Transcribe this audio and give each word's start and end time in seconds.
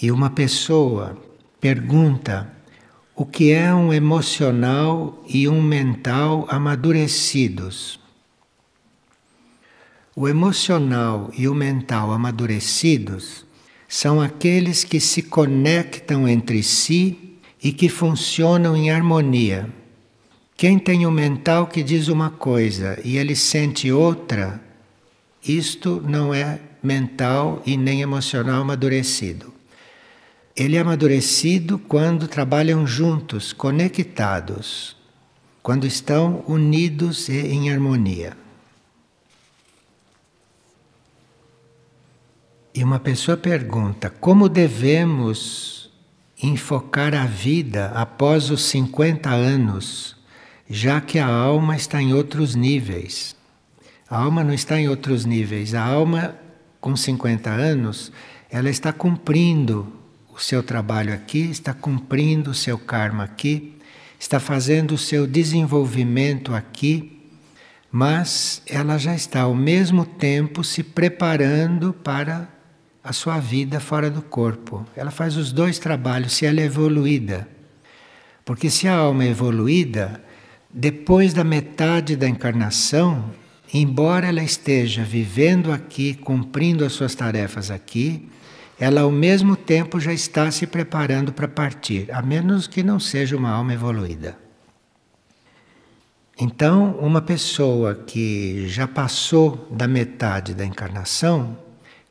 e 0.00 0.10
uma 0.10 0.30
pessoa 0.30 1.16
pergunta 1.60 2.52
o 3.14 3.24
que 3.24 3.50
é 3.50 3.72
um 3.74 3.94
emocional 3.94 5.24
e 5.26 5.48
um 5.48 5.62
mental 5.62 6.46
amadurecidos. 6.50 7.98
O 10.14 10.28
emocional 10.28 11.30
e 11.36 11.48
o 11.48 11.54
mental 11.54 12.12
amadurecidos 12.12 13.46
são 13.88 14.20
aqueles 14.20 14.84
que 14.84 15.00
se 15.00 15.22
conectam 15.22 16.28
entre 16.28 16.62
si 16.62 17.38
e 17.62 17.72
que 17.72 17.88
funcionam 17.88 18.76
em 18.76 18.90
harmonia. 18.90 19.68
Quem 20.56 20.78
tem 20.78 21.06
o 21.06 21.08
um 21.08 21.12
mental 21.12 21.66
que 21.66 21.82
diz 21.82 22.08
uma 22.08 22.30
coisa 22.30 23.00
e 23.02 23.16
ele 23.16 23.34
sente 23.34 23.90
outra, 23.90 24.60
isto 25.42 26.02
não 26.06 26.34
é 26.34 26.60
mental 26.82 27.62
e 27.64 27.76
nem 27.76 28.02
emocional 28.02 28.60
amadurecido. 28.62 29.55
Ele 30.56 30.76
é 30.76 30.80
amadurecido 30.80 31.78
quando 31.78 32.26
trabalham 32.26 32.86
juntos, 32.86 33.52
conectados, 33.52 34.96
quando 35.62 35.86
estão 35.86 36.42
unidos 36.48 37.28
e 37.28 37.38
em 37.38 37.70
harmonia. 37.70 38.34
E 42.74 42.82
uma 42.82 42.98
pessoa 42.98 43.36
pergunta: 43.36 44.08
como 44.08 44.48
devemos 44.48 45.90
enfocar 46.42 47.14
a 47.14 47.26
vida 47.26 47.88
após 47.94 48.50
os 48.50 48.62
50 48.64 49.28
anos, 49.28 50.16
já 50.70 51.02
que 51.02 51.18
a 51.18 51.26
alma 51.26 51.76
está 51.76 52.00
em 52.00 52.14
outros 52.14 52.54
níveis? 52.54 53.36
A 54.08 54.16
alma 54.22 54.42
não 54.42 54.54
está 54.54 54.80
em 54.80 54.88
outros 54.88 55.26
níveis. 55.26 55.74
A 55.74 55.84
alma, 55.84 56.34
com 56.80 56.96
50 56.96 57.50
anos, 57.50 58.10
ela 58.50 58.70
está 58.70 58.90
cumprindo 58.90 59.92
o 60.36 60.40
seu 60.40 60.62
trabalho 60.62 61.14
aqui, 61.14 61.50
está 61.50 61.72
cumprindo 61.72 62.50
o 62.50 62.54
seu 62.54 62.78
karma 62.78 63.24
aqui, 63.24 63.74
está 64.20 64.38
fazendo 64.38 64.92
o 64.92 64.98
seu 64.98 65.26
desenvolvimento 65.26 66.54
aqui, 66.54 67.22
mas 67.90 68.60
ela 68.66 68.98
já 68.98 69.14
está 69.14 69.40
ao 69.42 69.54
mesmo 69.54 70.04
tempo 70.04 70.62
se 70.62 70.82
preparando 70.82 71.94
para 71.94 72.46
a 73.02 73.14
sua 73.14 73.38
vida 73.38 73.80
fora 73.80 74.10
do 74.10 74.20
corpo. 74.20 74.84
Ela 74.94 75.10
faz 75.10 75.38
os 75.38 75.52
dois 75.52 75.78
trabalhos 75.78 76.34
se 76.34 76.44
ela 76.44 76.60
é 76.60 76.64
evoluída. 76.64 77.48
Porque 78.44 78.68
se 78.68 78.86
a 78.86 78.94
alma 78.94 79.24
é 79.24 79.28
evoluída, 79.28 80.22
depois 80.70 81.32
da 81.32 81.44
metade 81.44 82.14
da 82.14 82.28
encarnação, 82.28 83.30
embora 83.72 84.26
ela 84.26 84.42
esteja 84.42 85.02
vivendo 85.02 85.72
aqui, 85.72 86.12
cumprindo 86.12 86.84
as 86.84 86.92
suas 86.92 87.14
tarefas 87.14 87.70
aqui, 87.70 88.28
ela 88.78 89.00
ao 89.00 89.10
mesmo 89.10 89.56
tempo 89.56 89.98
já 89.98 90.12
está 90.12 90.50
se 90.50 90.66
preparando 90.66 91.32
para 91.32 91.48
partir, 91.48 92.10
a 92.12 92.20
menos 92.20 92.66
que 92.66 92.82
não 92.82 93.00
seja 93.00 93.36
uma 93.36 93.50
alma 93.50 93.72
evoluída. 93.72 94.36
Então, 96.38 96.92
uma 97.00 97.22
pessoa 97.22 97.94
que 97.94 98.68
já 98.68 98.86
passou 98.86 99.66
da 99.70 99.88
metade 99.88 100.52
da 100.52 100.66
encarnação 100.66 101.56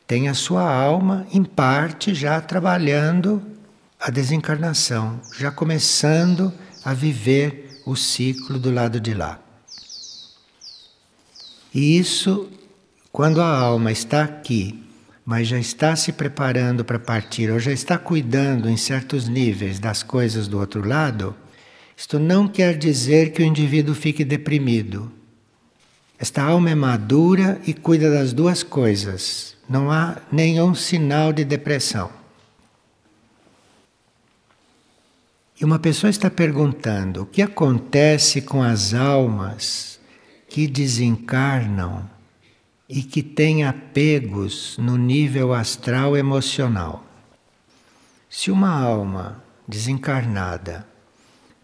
tem 0.08 0.28
a 0.28 0.34
sua 0.34 0.64
alma, 0.64 1.28
em 1.32 1.44
parte, 1.44 2.14
já 2.14 2.42
trabalhando 2.42 3.42
a 4.00 4.10
desencarnação, 4.10 5.20
já 5.38 5.52
começando 5.52 6.52
a 6.84 6.94
viver 6.94 7.82
o 7.86 7.96
ciclo 7.96 8.58
do 8.58 8.72
lado 8.72 9.00
de 9.00 9.14
lá. 9.14 9.40
E 11.74 11.98
isso, 11.98 12.50
quando 13.12 13.42
a 13.42 13.48
alma 13.48 13.92
está 13.92 14.24
aqui 14.24 14.85
mas 15.26 15.48
já 15.48 15.58
está 15.58 15.96
se 15.96 16.12
preparando 16.12 16.86
para 16.86 17.00
partir, 17.00 17.50
ou 17.50 17.60
já 17.60 17.72
está 17.72 17.98
cuidando 17.98 18.70
em 18.70 18.78
certos 18.78 19.28
níveis 19.28 19.80
das 19.80 20.04
coisas 20.04 20.48
do 20.48 20.60
outro 20.60 20.88
lado, 20.88 21.36
isto 21.98 22.20
não 22.20 22.48
quer 22.48 22.78
dizer 22.78 23.32
que 23.32 23.42
o 23.42 23.46
indivíduo 23.46 23.96
fique 23.96 24.24
deprimido. 24.24 25.12
Esta 26.20 26.44
alma 26.44 26.70
é 26.70 26.76
madura 26.76 27.60
e 27.66 27.74
cuida 27.74 28.12
das 28.12 28.34
duas 28.34 28.62
coisas. 28.62 29.58
Não 29.68 29.92
há 29.92 30.18
nenhum 30.32 30.76
sinal 30.76 31.34
de 31.34 31.44
depressão. 31.44 32.12
E 35.60 35.66
uma 35.66 35.80
pessoa 35.80 36.10
está 36.10 36.30
perguntando: 36.30 37.24
o 37.24 37.26
que 37.26 37.42
acontece 37.42 38.42
com 38.42 38.62
as 38.62 38.94
almas 38.94 40.00
que 40.48 40.68
desencarnam 40.68 42.15
e 42.88 43.02
que 43.02 43.24
tem 43.24 43.64
apegos 43.64 44.78
no 44.78 44.98
nível 44.98 45.54
astral 45.54 46.16
emocional. 46.16 47.04
Se 48.30 48.52
uma 48.52 48.70
alma 48.70 49.44
desencarnada 49.68 50.86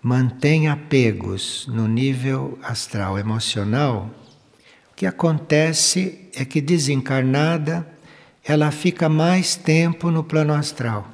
mantém 0.01 0.67
apegos 0.67 1.67
no 1.67 1.87
nível 1.87 2.57
astral 2.63 3.19
emocional, 3.19 4.09
o 4.91 4.95
que 4.95 5.05
acontece 5.05 6.29
é 6.33 6.43
que 6.43 6.59
desencarnada 6.59 7.88
ela 8.43 8.71
fica 8.71 9.07
mais 9.07 9.55
tempo 9.55 10.09
no 10.09 10.23
plano 10.23 10.53
astral, 10.53 11.07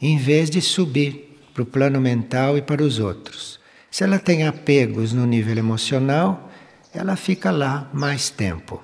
em 0.00 0.16
vez 0.16 0.48
de 0.48 0.60
subir 0.60 1.40
para 1.52 1.64
o 1.64 1.66
plano 1.66 2.00
mental 2.00 2.56
e 2.56 2.62
para 2.62 2.82
os 2.82 3.00
outros. 3.00 3.58
Se 3.90 4.04
ela 4.04 4.18
tem 4.18 4.46
apegos 4.46 5.12
no 5.12 5.26
nível 5.26 5.56
emocional, 5.58 6.50
ela 6.94 7.16
fica 7.16 7.50
lá 7.50 7.90
mais 7.92 8.30
tempo. 8.30 8.82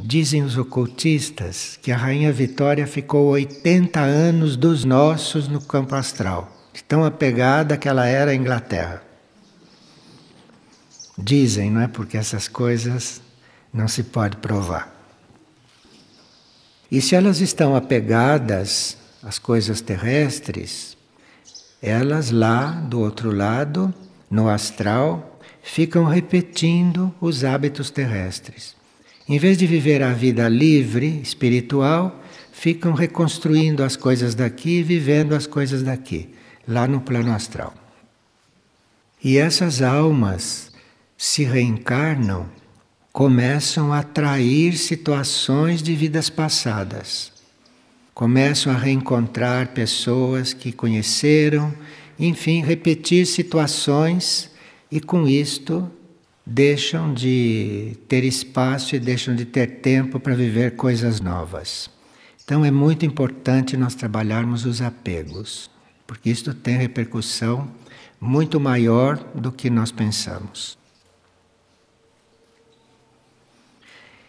Dizem 0.00 0.44
os 0.44 0.56
ocultistas 0.56 1.76
que 1.82 1.90
a 1.90 1.96
Rainha 1.96 2.32
Vitória 2.32 2.86
ficou 2.86 3.30
80 3.30 3.98
anos 3.98 4.56
dos 4.56 4.84
nossos 4.84 5.48
no 5.48 5.60
campo 5.60 5.96
astral, 5.96 6.52
tão 6.86 7.04
apegada 7.04 7.76
que 7.76 7.88
ela 7.88 8.06
era 8.06 8.30
à 8.30 8.34
Inglaterra. 8.34 9.02
Dizem, 11.18 11.68
não 11.72 11.80
é? 11.80 11.88
Porque 11.88 12.16
essas 12.16 12.46
coisas 12.46 13.20
não 13.72 13.88
se 13.88 14.04
pode 14.04 14.36
provar. 14.36 14.94
E 16.88 17.02
se 17.02 17.16
elas 17.16 17.40
estão 17.40 17.74
apegadas 17.74 18.96
às 19.20 19.36
coisas 19.36 19.80
terrestres, 19.80 20.96
elas 21.82 22.30
lá 22.30 22.70
do 22.70 23.00
outro 23.00 23.32
lado, 23.32 23.92
no 24.30 24.48
astral, 24.48 25.40
ficam 25.60 26.04
repetindo 26.04 27.12
os 27.20 27.42
hábitos 27.42 27.90
terrestres. 27.90 28.77
Em 29.28 29.38
vez 29.38 29.58
de 29.58 29.66
viver 29.66 30.02
a 30.02 30.14
vida 30.14 30.48
livre, 30.48 31.20
espiritual, 31.22 32.24
ficam 32.50 32.94
reconstruindo 32.94 33.84
as 33.84 33.94
coisas 33.94 34.34
daqui 34.34 34.78
e 34.78 34.82
vivendo 34.82 35.34
as 35.34 35.46
coisas 35.46 35.82
daqui, 35.82 36.30
lá 36.66 36.88
no 36.88 37.02
plano 37.02 37.32
astral. 37.34 37.74
E 39.22 39.36
essas 39.36 39.82
almas 39.82 40.72
se 41.16 41.44
reencarnam, 41.44 42.48
começam 43.12 43.92
a 43.92 43.98
atrair 43.98 44.78
situações 44.78 45.82
de 45.82 45.94
vidas 45.94 46.30
passadas. 46.30 47.30
Começam 48.14 48.72
a 48.72 48.76
reencontrar 48.78 49.68
pessoas 49.68 50.54
que 50.54 50.72
conheceram, 50.72 51.74
enfim, 52.18 52.62
repetir 52.62 53.26
situações 53.26 54.50
e 54.90 55.00
com 55.00 55.28
isto 55.28 55.90
deixam 56.50 57.12
de 57.12 57.94
ter 58.08 58.24
espaço 58.24 58.96
e 58.96 58.98
deixam 58.98 59.36
de 59.36 59.44
ter 59.44 59.80
tempo 59.80 60.18
para 60.18 60.34
viver 60.34 60.76
coisas 60.76 61.20
novas. 61.20 61.90
Então 62.42 62.64
é 62.64 62.70
muito 62.70 63.04
importante 63.04 63.76
nós 63.76 63.94
trabalharmos 63.94 64.64
os 64.64 64.80
apegos, 64.80 65.70
porque 66.06 66.30
isto 66.30 66.54
tem 66.54 66.78
repercussão 66.78 67.70
muito 68.18 68.58
maior 68.58 69.18
do 69.34 69.52
que 69.52 69.68
nós 69.68 69.92
pensamos. 69.92 70.78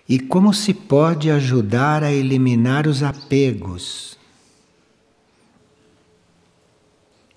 E 0.07 0.19
como 0.19 0.54
se 0.54 0.74
pode 0.74 1.31
ajudar 1.31 2.04
a 2.04 2.12
eliminar 2.12 2.86
os 2.86 3.01
apegos? 3.01 4.18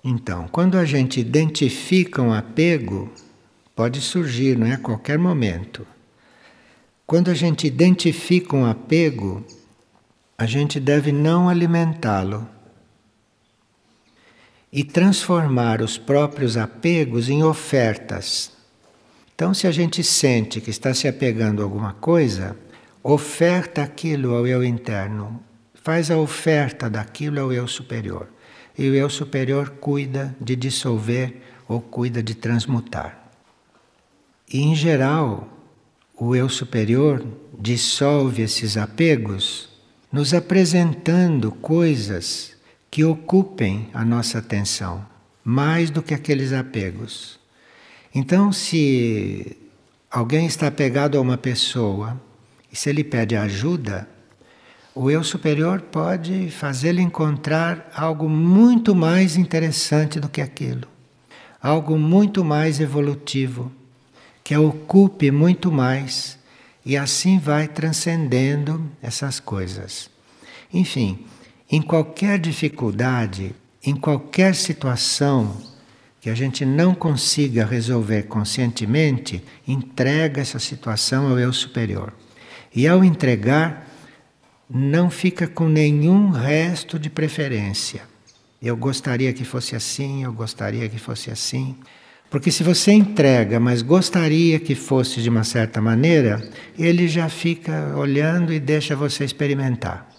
Então, 0.03 0.49
quando 0.49 0.77
a 0.77 0.83
gente 0.83 1.21
identifica 1.21 2.21
um 2.21 2.33
apego, 2.33 3.09
Pode 3.75 4.01
surgir, 4.01 4.57
não 4.57 4.67
é? 4.67 4.73
A 4.73 4.77
qualquer 4.77 5.17
momento. 5.17 5.85
Quando 7.05 7.31
a 7.31 7.33
gente 7.33 7.65
identifica 7.65 8.55
um 8.55 8.65
apego, 8.65 9.43
a 10.37 10.45
gente 10.45 10.79
deve 10.79 11.11
não 11.11 11.49
alimentá-lo 11.49 12.47
e 14.71 14.83
transformar 14.83 15.81
os 15.81 15.97
próprios 15.97 16.57
apegos 16.57 17.29
em 17.29 17.43
ofertas. 17.43 18.51
Então, 19.35 19.53
se 19.53 19.67
a 19.67 19.71
gente 19.71 20.03
sente 20.03 20.61
que 20.61 20.69
está 20.69 20.93
se 20.93 21.07
apegando 21.07 21.61
a 21.61 21.65
alguma 21.65 21.93
coisa, 21.93 22.55
oferta 23.03 23.83
aquilo 23.83 24.35
ao 24.35 24.47
eu 24.47 24.63
interno, 24.63 25.39
faz 25.73 26.09
a 26.09 26.17
oferta 26.17 26.89
daquilo 26.89 27.39
ao 27.39 27.51
eu 27.51 27.67
superior. 27.67 28.27
E 28.77 28.89
o 28.89 28.95
eu 28.95 29.09
superior 29.09 29.71
cuida 29.79 30.35
de 30.39 30.55
dissolver 30.55 31.41
ou 31.67 31.81
cuida 31.81 32.23
de 32.23 32.33
transmutar. 32.33 33.22
E, 34.51 34.61
em 34.61 34.75
geral, 34.75 35.47
o 36.15 36.35
eu 36.35 36.47
superior 36.49 37.25
dissolve 37.59 38.41
esses 38.41 38.77
apegos 38.77 39.69
nos 40.11 40.33
apresentando 40.33 41.51
coisas 41.51 42.53
que 42.91 43.03
ocupem 43.03 43.89
a 43.93 44.05
nossa 44.05 44.37
atenção, 44.37 45.03
mais 45.43 45.89
do 45.89 46.03
que 46.03 46.13
aqueles 46.13 46.53
apegos. 46.53 47.39
Então, 48.13 48.51
se 48.51 49.57
alguém 50.11 50.45
está 50.45 50.67
apegado 50.67 51.17
a 51.17 51.21
uma 51.21 51.37
pessoa 51.37 52.21
e 52.71 52.75
se 52.75 52.89
ele 52.89 53.03
pede 53.03 53.35
ajuda, 53.35 54.07
o 54.93 55.09
eu 55.09 55.23
superior 55.23 55.81
pode 55.81 56.51
fazê-lo 56.51 56.99
encontrar 56.99 57.89
algo 57.95 58.29
muito 58.29 58.93
mais 58.93 59.35
interessante 59.35 60.19
do 60.19 60.29
que 60.29 60.39
aquilo, 60.39 60.87
algo 61.59 61.97
muito 61.97 62.45
mais 62.45 62.79
evolutivo, 62.79 63.71
que 64.43 64.53
a 64.53 64.59
ocupe 64.59 65.31
muito 65.31 65.71
mais, 65.71 66.37
e 66.85 66.97
assim 66.97 67.39
vai 67.39 67.67
transcendendo 67.67 68.91
essas 69.01 69.39
coisas. 69.39 70.09
Enfim, 70.73 71.25
em 71.71 71.81
qualquer 71.81 72.39
dificuldade, 72.39 73.55
em 73.83 73.95
qualquer 73.95 74.53
situação 74.55 75.55
que 76.19 76.29
a 76.29 76.35
gente 76.35 76.65
não 76.65 76.95
consiga 76.95 77.65
resolver 77.65 78.23
conscientemente, 78.23 79.43
entrega 79.67 80.41
essa 80.41 80.59
situação 80.59 81.29
ao 81.29 81.37
eu 81.37 81.51
superior. 81.51 82.13
E 82.75 82.87
ao 82.87 83.03
entregar, 83.03 83.87
não 84.69 85.09
fica 85.09 85.47
com 85.47 85.67
nenhum 85.67 86.29
resto 86.29 86.97
de 86.97 87.09
preferência. 87.09 88.03
Eu 88.61 88.77
gostaria 88.77 89.33
que 89.33 89.43
fosse 89.43 89.75
assim, 89.75 90.23
eu 90.23 90.31
gostaria 90.31 90.87
que 90.87 90.97
fosse 90.97 91.29
assim. 91.29 91.75
Porque 92.33 92.49
se 92.49 92.63
você 92.63 92.91
entrega, 92.91 93.59
mas 93.59 93.83
gostaria 93.83 94.59
que 94.59 94.73
fosse 94.73 95.21
de 95.21 95.29
uma 95.29 95.43
certa 95.43 95.79
maneira, 95.79 96.43
ele 96.75 97.07
já 97.07 97.29
fica 97.29 97.95
olhando 97.95 98.51
e 98.51 98.59
deixa 98.59 98.95
você 98.95 99.23
experimentar. 99.23 100.09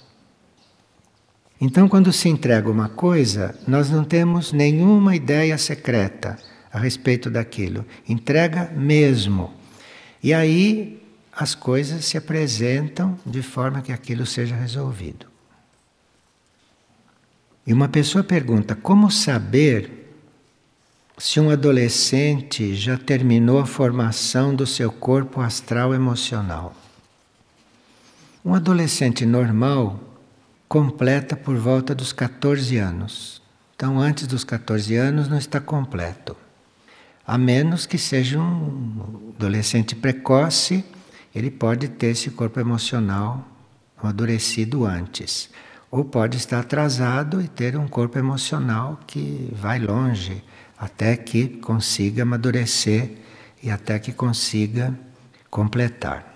Então, 1.60 1.88
quando 1.88 2.12
se 2.12 2.28
entrega 2.28 2.70
uma 2.70 2.88
coisa, 2.88 3.58
nós 3.66 3.90
não 3.90 4.04
temos 4.04 4.52
nenhuma 4.52 5.16
ideia 5.16 5.58
secreta 5.58 6.38
a 6.72 6.78
respeito 6.78 7.28
daquilo. 7.28 7.84
Entrega 8.08 8.70
mesmo. 8.76 9.52
E 10.22 10.32
aí 10.32 11.02
as 11.32 11.52
coisas 11.56 12.04
se 12.04 12.16
apresentam 12.16 13.18
de 13.26 13.42
forma 13.42 13.82
que 13.82 13.90
aquilo 13.90 14.24
seja 14.24 14.54
resolvido. 14.54 15.26
E 17.66 17.72
uma 17.72 17.88
pessoa 17.88 18.22
pergunta: 18.22 18.76
como 18.76 19.10
saber 19.10 20.03
se 21.16 21.38
um 21.38 21.50
adolescente 21.50 22.74
já 22.74 22.98
terminou 22.98 23.58
a 23.58 23.66
formação 23.66 24.54
do 24.54 24.66
seu 24.66 24.90
corpo 24.90 25.40
astral 25.40 25.94
emocional? 25.94 26.74
Um 28.44 28.54
adolescente 28.54 29.24
normal 29.24 30.00
completa 30.68 31.36
por 31.36 31.56
volta 31.56 31.94
dos 31.94 32.12
14 32.12 32.76
anos. 32.78 33.40
Então, 33.76 33.98
antes 33.98 34.26
dos 34.26 34.44
14 34.44 34.96
anos, 34.96 35.28
não 35.28 35.38
está 35.38 35.60
completo. 35.60 36.36
A 37.26 37.38
menos 37.38 37.86
que 37.86 37.96
seja 37.96 38.38
um 38.38 39.32
adolescente 39.36 39.94
precoce 39.94 40.84
ele 41.34 41.50
pode 41.50 41.88
ter 41.88 42.08
esse 42.08 42.30
corpo 42.30 42.60
emocional 42.60 43.44
amadurecido 44.00 44.84
antes. 44.84 45.50
Ou 45.90 46.04
pode 46.04 46.36
estar 46.36 46.60
atrasado 46.60 47.40
e 47.40 47.48
ter 47.48 47.76
um 47.76 47.88
corpo 47.88 48.18
emocional 48.18 49.00
que 49.06 49.52
vai 49.52 49.78
longe 49.78 50.42
até 50.84 51.16
que 51.16 51.48
consiga 51.48 52.22
amadurecer 52.22 53.10
e 53.62 53.70
até 53.70 53.98
que 53.98 54.12
consiga 54.12 54.94
completar. 55.50 56.32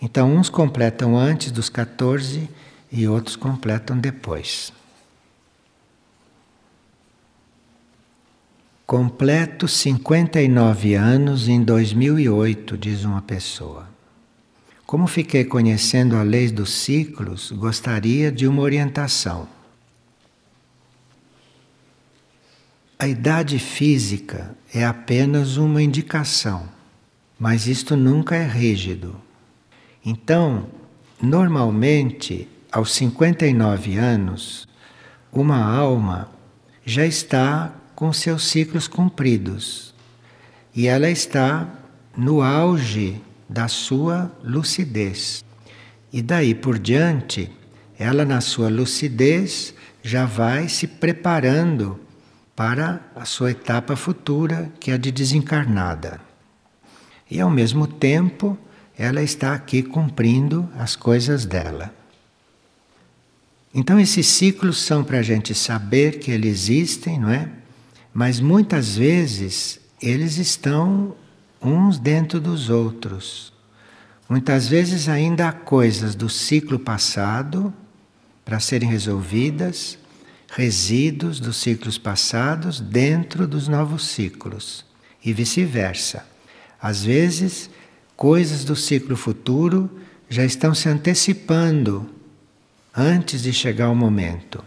Então, 0.00 0.34
uns 0.34 0.48
completam 0.48 1.16
antes 1.16 1.50
dos 1.50 1.68
14 1.68 2.48
e 2.90 3.06
outros 3.06 3.36
completam 3.36 3.98
depois. 3.98 4.72
Completo 8.86 9.68
59 9.68 10.94
anos 10.94 11.46
em 11.46 11.62
2008, 11.62 12.78
diz 12.78 13.04
uma 13.04 13.20
pessoa. 13.20 13.86
Como 14.86 15.06
fiquei 15.06 15.44
conhecendo 15.44 16.16
a 16.16 16.22
lei 16.22 16.50
dos 16.50 16.72
ciclos, 16.72 17.52
gostaria 17.52 18.32
de 18.32 18.46
uma 18.46 18.62
orientação. 18.62 19.57
A 23.00 23.06
idade 23.06 23.60
física 23.60 24.56
é 24.74 24.84
apenas 24.84 25.56
uma 25.56 25.80
indicação, 25.80 26.68
mas 27.38 27.68
isto 27.68 27.96
nunca 27.96 28.34
é 28.34 28.44
rígido. 28.44 29.14
Então, 30.04 30.66
normalmente, 31.22 32.48
aos 32.72 32.90
59 32.94 33.96
anos, 33.96 34.66
uma 35.32 35.62
alma 35.64 36.28
já 36.84 37.06
está 37.06 37.72
com 37.94 38.12
seus 38.12 38.48
ciclos 38.48 38.88
cumpridos. 38.88 39.94
E 40.74 40.88
ela 40.88 41.08
está 41.08 41.68
no 42.16 42.42
auge 42.42 43.22
da 43.48 43.68
sua 43.68 44.28
lucidez. 44.42 45.44
E 46.12 46.20
daí 46.20 46.52
por 46.52 46.80
diante, 46.80 47.48
ela, 47.96 48.24
na 48.24 48.40
sua 48.40 48.68
lucidez, 48.68 49.72
já 50.02 50.24
vai 50.24 50.68
se 50.68 50.88
preparando 50.88 52.07
para 52.58 53.00
a 53.14 53.24
sua 53.24 53.52
etapa 53.52 53.94
futura, 53.94 54.72
que 54.80 54.90
é 54.90 54.94
a 54.94 54.96
de 54.96 55.12
desencarnada. 55.12 56.20
E 57.30 57.40
ao 57.40 57.48
mesmo 57.48 57.86
tempo, 57.86 58.58
ela 58.98 59.22
está 59.22 59.54
aqui 59.54 59.80
cumprindo 59.80 60.68
as 60.76 60.96
coisas 60.96 61.44
dela. 61.44 61.94
Então, 63.72 64.00
esses 64.00 64.26
ciclos 64.26 64.78
são 64.82 65.04
para 65.04 65.20
a 65.20 65.22
gente 65.22 65.54
saber 65.54 66.18
que 66.18 66.32
eles 66.32 66.68
existem, 66.68 67.20
não 67.20 67.30
é? 67.30 67.48
Mas 68.12 68.40
muitas 68.40 68.96
vezes 68.96 69.78
eles 70.02 70.36
estão 70.36 71.14
uns 71.62 71.96
dentro 71.96 72.40
dos 72.40 72.70
outros. 72.70 73.52
Muitas 74.28 74.66
vezes 74.66 75.08
ainda 75.08 75.46
há 75.46 75.52
coisas 75.52 76.16
do 76.16 76.28
ciclo 76.28 76.80
passado 76.80 77.72
para 78.44 78.58
serem 78.58 78.90
resolvidas, 78.90 79.96
resíduos 80.50 81.40
dos 81.40 81.56
ciclos 81.58 81.98
passados 81.98 82.80
dentro 82.80 83.46
dos 83.46 83.68
novos 83.68 84.06
ciclos 84.06 84.84
e 85.24 85.32
vice-versa. 85.32 86.26
Às 86.80 87.04
vezes, 87.04 87.68
coisas 88.16 88.64
do 88.64 88.74
ciclo 88.74 89.16
futuro 89.16 89.90
já 90.28 90.44
estão 90.44 90.74
se 90.74 90.88
antecipando 90.88 92.08
antes 92.96 93.42
de 93.42 93.52
chegar 93.52 93.90
o 93.90 93.94
momento. 93.94 94.64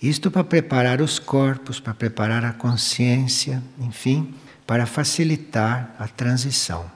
Isto 0.00 0.30
para 0.30 0.44
preparar 0.44 1.00
os 1.00 1.18
corpos, 1.18 1.78
para 1.78 1.94
preparar 1.94 2.44
a 2.44 2.52
consciência, 2.52 3.62
enfim, 3.78 4.34
para 4.66 4.86
facilitar 4.86 5.94
a 5.98 6.08
transição. 6.08 6.90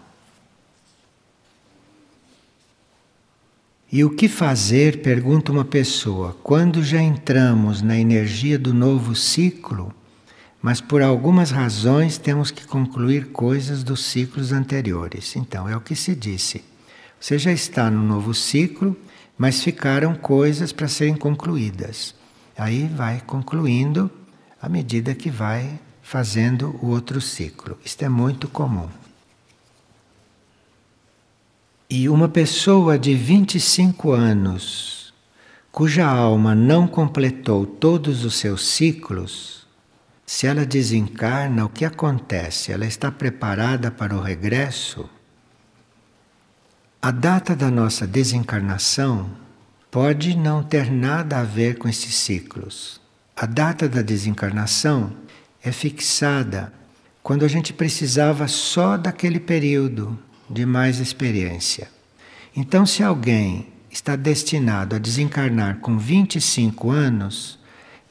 E 3.91 4.05
o 4.05 4.11
que 4.11 4.27
fazer, 4.29 5.01
pergunta 5.01 5.53
uma 5.53 5.65
pessoa, 5.65 6.37
quando 6.43 6.83
já 6.83 7.01
entramos 7.01 7.83
na 7.83 7.97
energia 7.97 8.59
do 8.59 8.75
novo 8.75 9.15
ciclo, 9.15 9.95
mas 10.61 10.81
por 10.81 11.03
algumas 11.03 11.53
razões 11.53 12.19
temos 12.19 12.51
que 12.51 12.67
concluir 12.67 13.27
coisas 13.27 13.85
dos 13.85 14.05
ciclos 14.05 14.51
anteriores? 14.51 15.37
Então, 15.37 15.69
é 15.69 15.77
o 15.77 15.81
que 15.81 15.95
se 15.95 16.17
disse. 16.17 16.65
Você 17.21 17.39
já 17.39 17.53
está 17.53 17.89
no 17.89 18.03
novo 18.03 18.35
ciclo, 18.35 18.97
mas 19.39 19.63
ficaram 19.63 20.17
coisas 20.17 20.73
para 20.73 20.89
serem 20.89 21.15
concluídas. 21.15 22.13
Aí 22.59 22.89
vai 22.89 23.23
concluindo 23.25 24.11
à 24.61 24.69
medida 24.69 25.15
que 25.15 25.31
vai 25.31 25.79
fazendo 26.03 26.75
o 26.83 26.89
outro 26.89 27.21
ciclo. 27.21 27.79
Isto 27.85 28.05
é 28.05 28.09
muito 28.09 28.49
comum. 28.49 28.89
E 31.89 32.09
uma 32.09 32.29
pessoa 32.29 32.99
de 32.99 33.15
25 33.15 34.11
anos, 34.11 35.15
cuja 35.71 36.05
alma 36.05 36.53
não 36.53 36.85
completou 36.89 37.65
todos 37.65 38.25
os 38.25 38.35
seus 38.35 38.67
ciclos, 38.67 39.65
se 40.27 40.49
ela 40.49 40.67
desencarna, 40.67 41.65
o 41.65 41.69
que 41.69 41.85
acontece? 41.85 42.73
Ela 42.73 42.87
está 42.87 43.13
preparada 43.13 43.89
para 43.89 44.17
o 44.17 44.21
regresso? 44.21 45.09
A 47.01 47.13
data 47.13 47.55
da 47.55 47.71
nossa 47.71 48.05
desencarnação 48.05 49.31
pode 49.89 50.37
não 50.37 50.65
ter 50.65 50.91
nada 50.91 51.39
a 51.39 51.45
ver 51.45 51.79
com 51.79 51.89
esses 51.89 52.17
ciclos. 52.17 53.01
A 53.37 53.47
data 53.47 53.89
da 53.89 54.03
desencarnação 54.03 55.13
é 55.63 55.71
fixada 55.71 56.73
quando 57.23 57.45
a 57.45 57.49
gente 57.49 57.73
precisava 57.73 58.49
só 58.49 58.97
daquele 58.97 59.39
período 59.39 60.19
de 60.49 60.65
mais 60.65 60.99
experiência. 61.01 61.89
Então, 62.55 62.87
se 62.87 63.03
alguém 63.03 63.67
está 63.91 64.17
destinado 64.17 64.97
a 64.97 64.99
desencarnar 64.99 65.79
com 65.79 65.99
25 65.99 66.91
anos, 66.91 67.59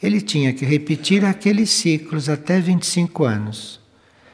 ele 0.02 0.22
tinha 0.22 0.54
que 0.54 0.66
repetir 0.66 1.24
aqueles 1.26 1.70
ciclos 1.70 2.30
até 2.30 2.60
25 2.60 3.24
anos. 3.24 3.80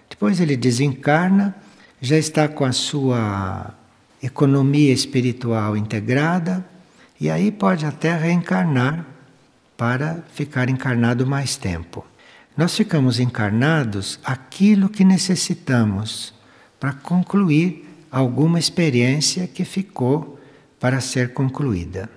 Depois 0.10 0.40
ele 0.40 0.58
desencarna, 0.58 1.56
já 2.02 2.18
está 2.18 2.48
com 2.48 2.66
a 2.66 2.72
sua 2.72 3.74
economia 4.22 4.94
espiritual 4.94 5.76
integrada, 5.78 6.66
E 7.22 7.30
aí 7.30 7.52
pode 7.52 7.86
até 7.86 8.18
reencarnar 8.18 9.06
para 9.78 10.24
ficar 10.34 10.70
encarnado 10.70 11.28
mais 11.28 11.56
tempo. 11.56 12.04
Nós 12.58 12.76
ficamos 12.76 13.20
encarnados 13.20 14.20
aquilo 14.24 14.90
que 14.90 15.06
necessitamos 15.06 16.34
para 16.80 16.94
concluir 16.94 17.88
alguma 18.12 18.60
experiência 18.60 19.48
que 19.48 19.64
ficou 19.64 20.40
para 20.80 21.00
ser 21.00 21.34
concluída. 21.34 22.10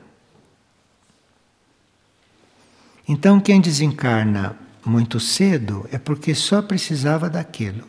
Então, 3.07 3.39
quem 3.39 3.61
desencarna 3.61 4.57
muito 4.85 5.21
cedo 5.21 5.87
é 5.93 5.99
porque 5.99 6.35
só 6.35 6.61
precisava 6.63 7.31
daquilo 7.31 7.85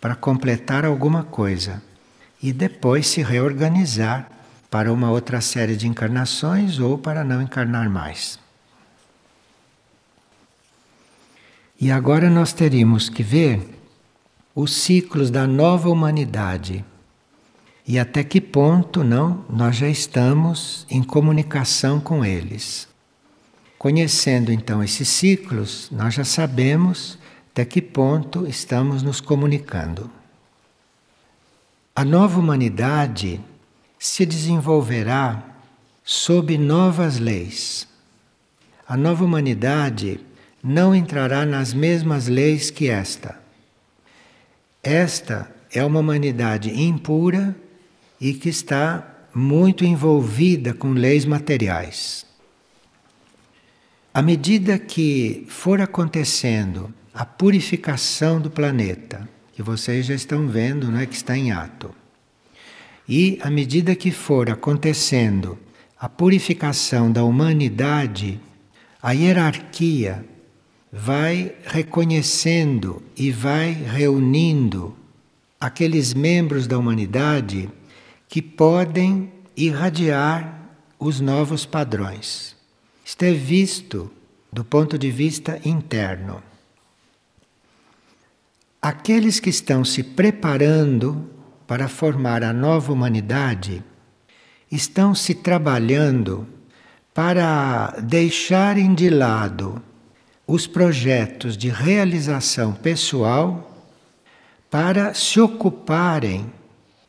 para 0.00 0.14
completar 0.14 0.84
alguma 0.84 1.24
coisa 1.24 1.82
e 2.42 2.52
depois 2.52 3.06
se 3.06 3.22
reorganizar 3.22 4.28
para 4.70 4.92
uma 4.92 5.10
outra 5.10 5.40
série 5.40 5.76
de 5.76 5.86
encarnações 5.86 6.78
ou 6.78 6.96
para 6.96 7.24
não 7.24 7.42
encarnar 7.42 7.88
mais. 7.90 8.38
E 11.80 11.90
agora 11.90 12.30
nós 12.30 12.52
teríamos 12.52 13.08
que 13.08 13.22
ver 13.22 13.78
os 14.54 14.74
ciclos 14.74 15.30
da 15.30 15.46
nova 15.46 15.88
humanidade 15.88 16.84
e 17.86 17.98
até 17.98 18.24
que 18.24 18.40
ponto 18.40 19.04
não 19.04 19.44
nós 19.48 19.76
já 19.76 19.88
estamos 19.88 20.86
em 20.88 21.02
comunicação 21.02 22.00
com 22.00 22.24
eles. 22.24 22.88
Conhecendo 23.78 24.50
então 24.50 24.82
esses 24.82 25.08
ciclos, 25.08 25.90
nós 25.90 26.14
já 26.14 26.24
sabemos 26.24 27.18
até 27.50 27.64
que 27.64 27.82
ponto 27.82 28.46
estamos 28.46 29.02
nos 29.02 29.20
comunicando. 29.20 30.10
A 31.94 32.04
nova 32.04 32.40
humanidade 32.40 33.40
se 33.98 34.24
desenvolverá 34.24 35.42
sob 36.02 36.56
novas 36.58 37.18
leis. 37.18 37.86
A 38.88 38.96
nova 38.96 39.24
humanidade 39.24 40.20
não 40.62 40.94
entrará 40.94 41.44
nas 41.46 41.72
mesmas 41.72 42.26
leis 42.26 42.70
que 42.70 42.88
esta. 42.88 43.38
Esta 44.82 45.50
é 45.70 45.84
uma 45.84 46.00
humanidade 46.00 46.70
impura 46.70 47.54
e 48.20 48.32
que 48.34 48.48
está 48.48 49.26
muito 49.34 49.84
envolvida 49.84 50.72
com 50.72 50.92
leis 50.92 51.24
materiais. 51.24 52.24
À 54.12 54.22
medida 54.22 54.78
que 54.78 55.44
for 55.48 55.80
acontecendo 55.80 56.94
a 57.12 57.24
purificação 57.24 58.40
do 58.40 58.50
planeta, 58.50 59.28
que 59.52 59.62
vocês 59.62 60.06
já 60.06 60.14
estão 60.14 60.48
vendo, 60.48 60.90
né, 60.90 61.06
que 61.06 61.14
está 61.14 61.36
em 61.36 61.50
ato, 61.50 61.94
e 63.08 63.38
à 63.42 63.50
medida 63.50 63.94
que 63.94 64.10
for 64.10 64.48
acontecendo 64.48 65.58
a 65.98 66.08
purificação 66.08 67.10
da 67.10 67.24
humanidade, 67.24 68.40
a 69.02 69.12
hierarquia 69.12 70.24
vai 70.92 71.54
reconhecendo 71.64 73.02
e 73.16 73.30
vai 73.30 73.72
reunindo 73.72 74.96
aqueles 75.60 76.14
membros 76.14 76.66
da 76.66 76.78
humanidade 76.78 77.68
que 78.34 78.42
podem 78.42 79.32
irradiar 79.56 80.60
os 80.98 81.20
novos 81.20 81.64
padrões. 81.64 82.56
Isto 83.04 83.22
é 83.22 83.32
visto 83.32 84.10
do 84.52 84.64
ponto 84.64 84.98
de 84.98 85.08
vista 85.08 85.60
interno. 85.64 86.42
Aqueles 88.82 89.38
que 89.38 89.50
estão 89.50 89.84
se 89.84 90.02
preparando 90.02 91.30
para 91.64 91.86
formar 91.86 92.42
a 92.42 92.52
nova 92.52 92.92
humanidade 92.92 93.84
estão 94.68 95.14
se 95.14 95.36
trabalhando 95.36 96.44
para 97.14 98.00
deixarem 98.02 98.96
de 98.96 99.10
lado 99.10 99.80
os 100.44 100.66
projetos 100.66 101.56
de 101.56 101.68
realização 101.68 102.72
pessoal 102.72 103.80
para 104.68 105.14
se 105.14 105.38
ocuparem 105.38 106.52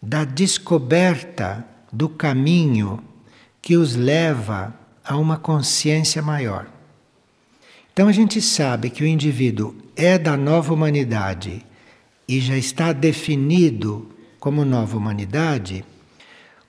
da 0.02 0.24
descoberta 0.24 1.66
do 1.92 2.10
caminho 2.10 3.04
que 3.62 3.78
os 3.78 3.96
leva 3.96 4.74
a 5.04 5.18
uma 5.18 5.38
consciência 5.38 6.22
maior. 6.22 6.68
Então 7.94 8.08
a 8.08 8.12
gente 8.12 8.42
sabe 8.42 8.90
que 8.90 9.04
o 9.04 9.08
indivíduo 9.08 9.76
é 9.96 10.18
da 10.18 10.36
nova 10.36 10.74
humanidade 10.74 11.66
e 12.28 12.40
já 12.40 12.58
está 12.58 12.92
definido 12.92 14.10
como 14.40 14.66
nova 14.66 14.98
humanidade 14.98 15.86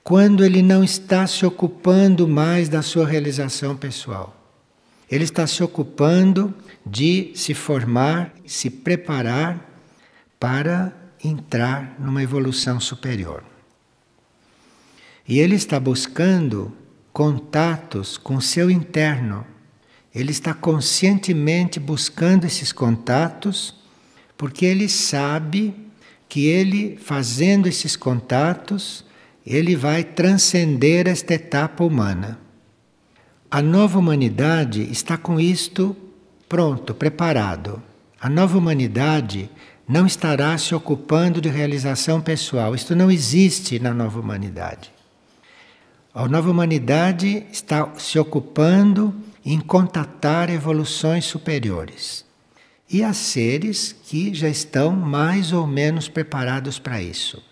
quando 0.04 0.44
ele 0.44 0.62
não 0.62 0.84
está 0.84 1.26
se 1.26 1.44
ocupando 1.44 2.28
mais 2.28 2.68
da 2.68 2.80
sua 2.80 3.06
realização 3.06 3.76
pessoal. 3.76 4.36
Ele 5.10 5.24
está 5.24 5.46
se 5.46 5.62
ocupando 5.64 6.54
de 6.86 7.32
se 7.34 7.54
formar, 7.54 8.32
se 8.46 8.70
preparar 8.70 9.68
para 10.38 10.94
entrar 11.26 11.96
numa 11.98 12.22
evolução 12.22 12.78
superior. 12.80 13.42
E 15.26 15.38
ele 15.40 15.56
está 15.56 15.80
buscando 15.80 16.72
contatos 17.12 18.16
com 18.16 18.40
seu 18.40 18.70
interno. 18.70 19.44
Ele 20.14 20.30
está 20.30 20.54
conscientemente 20.54 21.80
buscando 21.80 22.44
esses 22.44 22.72
contatos 22.72 23.74
porque 24.36 24.66
ele 24.66 24.88
sabe 24.88 25.74
que 26.28 26.46
ele, 26.46 26.96
fazendo 26.96 27.66
esses 27.66 27.96
contatos, 27.96 29.04
ele 29.46 29.74
vai 29.74 30.04
transcender 30.04 31.06
esta 31.08 31.34
etapa 31.34 31.84
humana. 31.84 32.38
A 33.50 33.62
nova 33.62 33.98
humanidade 33.98 34.82
está 34.90 35.16
com 35.16 35.40
isto 35.40 35.96
pronto, 36.48 36.94
preparado. 36.94 37.82
A 38.20 38.28
nova 38.28 38.58
humanidade 38.58 39.48
não 39.88 40.06
estará 40.06 40.56
se 40.58 40.74
ocupando 40.74 41.40
de 41.40 41.48
realização 41.48 42.20
pessoal. 42.20 42.74
Isto 42.74 42.96
não 42.96 43.10
existe 43.10 43.78
na 43.78 43.94
nova 43.94 44.18
humanidade. 44.18 44.92
A 46.12 46.26
nova 46.26 46.50
humanidade 46.50 47.46
está 47.52 47.94
se 47.96 48.18
ocupando 48.18 49.14
em 49.44 49.60
contatar 49.60 50.50
evoluções 50.50 51.24
superiores. 51.24 52.24
E 52.90 53.04
há 53.04 53.12
seres 53.12 53.92
que 53.92 54.34
já 54.34 54.48
estão 54.48 54.92
mais 54.92 55.52
ou 55.52 55.66
menos 55.66 56.08
preparados 56.08 56.78
para 56.78 57.02
isso. 57.02 57.42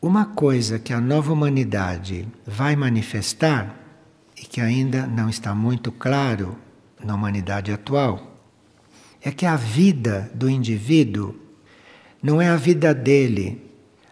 Uma 0.00 0.24
coisa 0.24 0.78
que 0.78 0.92
a 0.92 1.00
nova 1.00 1.32
humanidade 1.32 2.26
vai 2.46 2.74
manifestar, 2.74 3.76
e 4.36 4.44
que 4.44 4.60
ainda 4.60 5.06
não 5.06 5.28
está 5.28 5.54
muito 5.54 5.92
claro 5.92 6.58
na 7.02 7.14
humanidade 7.14 7.70
atual, 7.70 8.31
é 9.24 9.30
que 9.30 9.46
a 9.46 9.56
vida 9.56 10.30
do 10.34 10.48
indivíduo 10.50 11.34
não 12.22 12.40
é 12.40 12.48
a 12.48 12.56
vida 12.56 12.94
dele, 12.94 13.60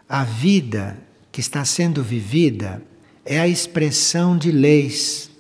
a 0.09 0.25
vida 0.25 0.97
que 1.31 1.41
está 1.41 1.65
sendo 1.65 2.03
vivida 2.03 2.83
é 3.25 3.39
a 3.39 3.47
expressão 3.47 4.37
de 4.37 4.51
leis. 4.51 5.31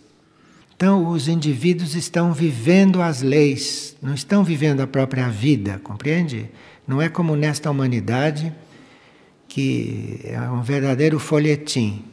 Então, 0.77 1.09
os 1.09 1.29
indivíduos 1.29 1.95
estão 1.95 2.33
vivendo 2.33 3.03
as 3.03 3.23
leis, 3.23 3.97
não 4.01 4.15
estão 4.15 4.43
vivendo 4.43 4.81
a 4.81 4.87
própria 4.87 5.29
vida, 5.29 5.79
compreende? 5.83 6.49
Não 6.87 7.03
é 7.03 7.09
como 7.09 7.37
nesta 7.37 7.71
humanidade 7.71 8.53
que 9.47 10.21
é 10.25 10.41
um 10.43 10.63
verdadeiro 10.63 11.19
folhetim. 11.19 12.05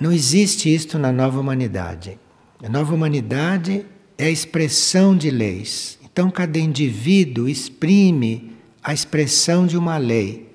Não 0.00 0.12
existe 0.12 0.72
isto 0.72 0.98
na 0.98 1.12
nova 1.12 1.38
humanidade. 1.38 2.18
A 2.62 2.68
nova 2.68 2.94
humanidade 2.94 3.84
é 4.16 4.26
a 4.26 4.30
expressão 4.30 5.16
de 5.16 5.30
leis. 5.30 5.98
Então, 6.14 6.30
cada 6.30 6.60
indivíduo 6.60 7.48
exprime 7.48 8.52
a 8.80 8.94
expressão 8.94 9.66
de 9.66 9.76
uma 9.76 9.96
lei. 9.96 10.48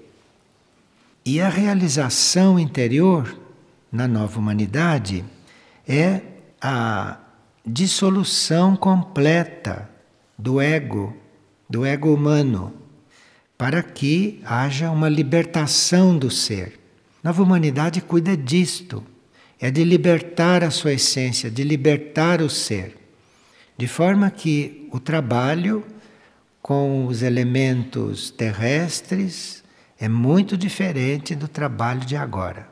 E 1.25 1.41
a 1.41 1.49
realização 1.49 2.57
interior 2.57 3.37
na 3.91 4.07
nova 4.07 4.39
humanidade 4.39 5.25
é 5.85 6.21
a 6.61 7.17
dissolução 7.65 8.73
completa 8.77 9.89
do 10.37 10.61
ego, 10.61 11.13
do 11.69 11.85
ego 11.85 12.13
humano, 12.13 12.73
para 13.57 13.83
que 13.83 14.39
haja 14.45 14.89
uma 14.89 15.09
libertação 15.09 16.17
do 16.17 16.31
ser. 16.31 16.79
Nova 17.21 17.43
humanidade 17.43 17.99
cuida 17.99 18.37
disto, 18.37 19.03
é 19.59 19.69
de 19.69 19.83
libertar 19.83 20.63
a 20.63 20.71
sua 20.71 20.93
essência, 20.93 21.51
de 21.51 21.65
libertar 21.65 22.41
o 22.41 22.49
ser, 22.49 22.95
de 23.79 23.87
forma 23.87 24.29
que 24.29 24.89
o 24.91 24.99
trabalho 24.99 25.85
com 26.61 27.05
os 27.05 27.21
elementos 27.21 28.29
terrestres 28.29 29.63
é 29.97 30.09
muito 30.09 30.57
diferente 30.57 31.33
do 31.33 31.47
trabalho 31.47 32.01
de 32.01 32.17
agora. 32.17 32.67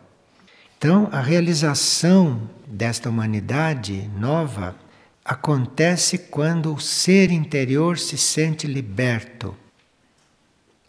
Então, 0.78 1.08
a 1.10 1.22
realização 1.22 2.50
desta 2.68 3.10
humanidade 3.10 4.12
nova 4.20 4.76
acontece 5.24 6.18
quando 6.18 6.74
o 6.74 6.80
ser 6.82 7.32
interior 7.32 7.98
se 7.98 8.18
sente 8.18 8.68
liberto 8.68 9.56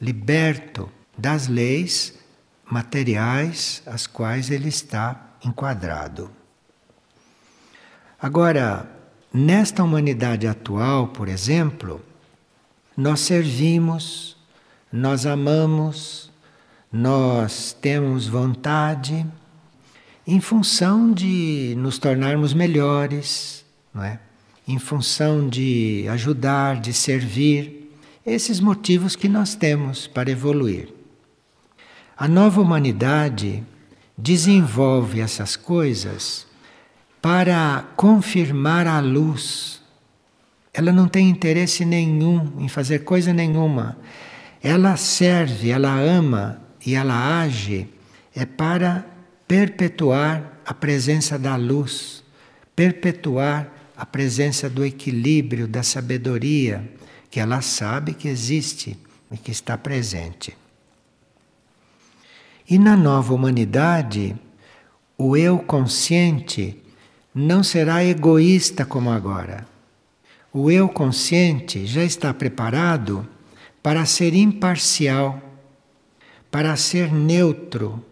liberto 0.01 0.91
das 1.17 1.47
leis 1.47 2.19
materiais 2.65 3.85
às 3.87 4.05
quais 4.09 4.51
ele 4.51 4.69
está 4.69 5.37
enquadrado. 5.45 6.29
Agora, 8.21 8.98
nesta 9.33 9.85
humanidade 9.85 10.47
atual, 10.47 11.09
por 11.09 11.29
exemplo, 11.29 12.01
nós 12.97 13.21
servimos, 13.21 14.37
nós 14.93 15.27
amamos, 15.27 16.31
nós 16.93 17.77
temos 17.81 18.27
vontade 18.27 19.25
em 20.27 20.41
função 20.41 21.13
de 21.13 21.75
nos 21.79 21.99
tornarmos 21.99 22.53
melhores, 22.53 23.65
não 23.95 24.03
é? 24.03 24.21
Em 24.67 24.79
função 24.79 25.49
de 25.49 26.07
ajudar, 26.11 26.81
de 26.81 26.93
servir, 26.93 27.95
esses 28.27 28.61
motivos 28.61 29.17
que 29.17 29.29
nós 29.29 29.55
temos 29.55 30.07
para 30.07 30.31
evoluir. 30.31 30.93
A 32.17 32.27
nova 32.27 32.61
humanidade 32.61 33.65
desenvolve 34.19 35.21
essas 35.21 35.55
coisas 35.55 36.48
para 37.21 37.85
confirmar 37.97 38.87
a 38.87 39.01
luz. 39.01 39.81
Ela 40.73 40.93
não 40.93 41.09
tem 41.09 41.29
interesse 41.29 41.85
nenhum 41.85 42.53
em 42.59 42.69
fazer 42.69 43.01
coisa 43.01 43.33
nenhuma. 43.33 43.99
Ela 44.63 44.97
serve, 44.97 45.71
ela 45.71 45.99
ama 45.99 46.61
e 46.85 46.95
ela 46.95 47.41
age 47.41 47.89
é 48.35 48.45
para 48.45 49.05
perpetuar 49.47 50.61
a 50.65 50.73
presença 50.75 51.39
da 51.39 51.57
luz, 51.57 52.23
perpetuar 52.77 53.73
a 53.97 54.07
presença 54.07 54.71
do 54.71 54.85
equilíbrio, 54.85 55.67
da 55.67 55.83
sabedoria, 55.83 56.89
que 57.31 57.41
ela 57.41 57.61
sabe 57.61 58.15
que 58.15 58.29
existe 58.29 58.97
e 59.33 59.37
que 59.37 59.51
está 59.51 59.77
presente. 59.77 60.57
E 62.71 62.79
na 62.79 62.97
nova 62.97 63.35
humanidade, 63.35 64.37
o 65.17 65.37
eu 65.37 65.59
consciente 65.59 66.81
não 67.41 67.63
será 67.63 68.05
egoísta 68.05 68.85
como 68.85 69.11
agora. 69.11 69.67
O 70.53 70.71
eu 70.71 70.89
consciente 70.89 71.87
já 71.87 72.03
está 72.03 72.35
preparado 72.35 73.27
para 73.83 74.05
ser 74.05 74.35
imparcial, 74.35 75.41
para 76.51 76.75
ser 76.77 77.13
neutro, 77.13 78.05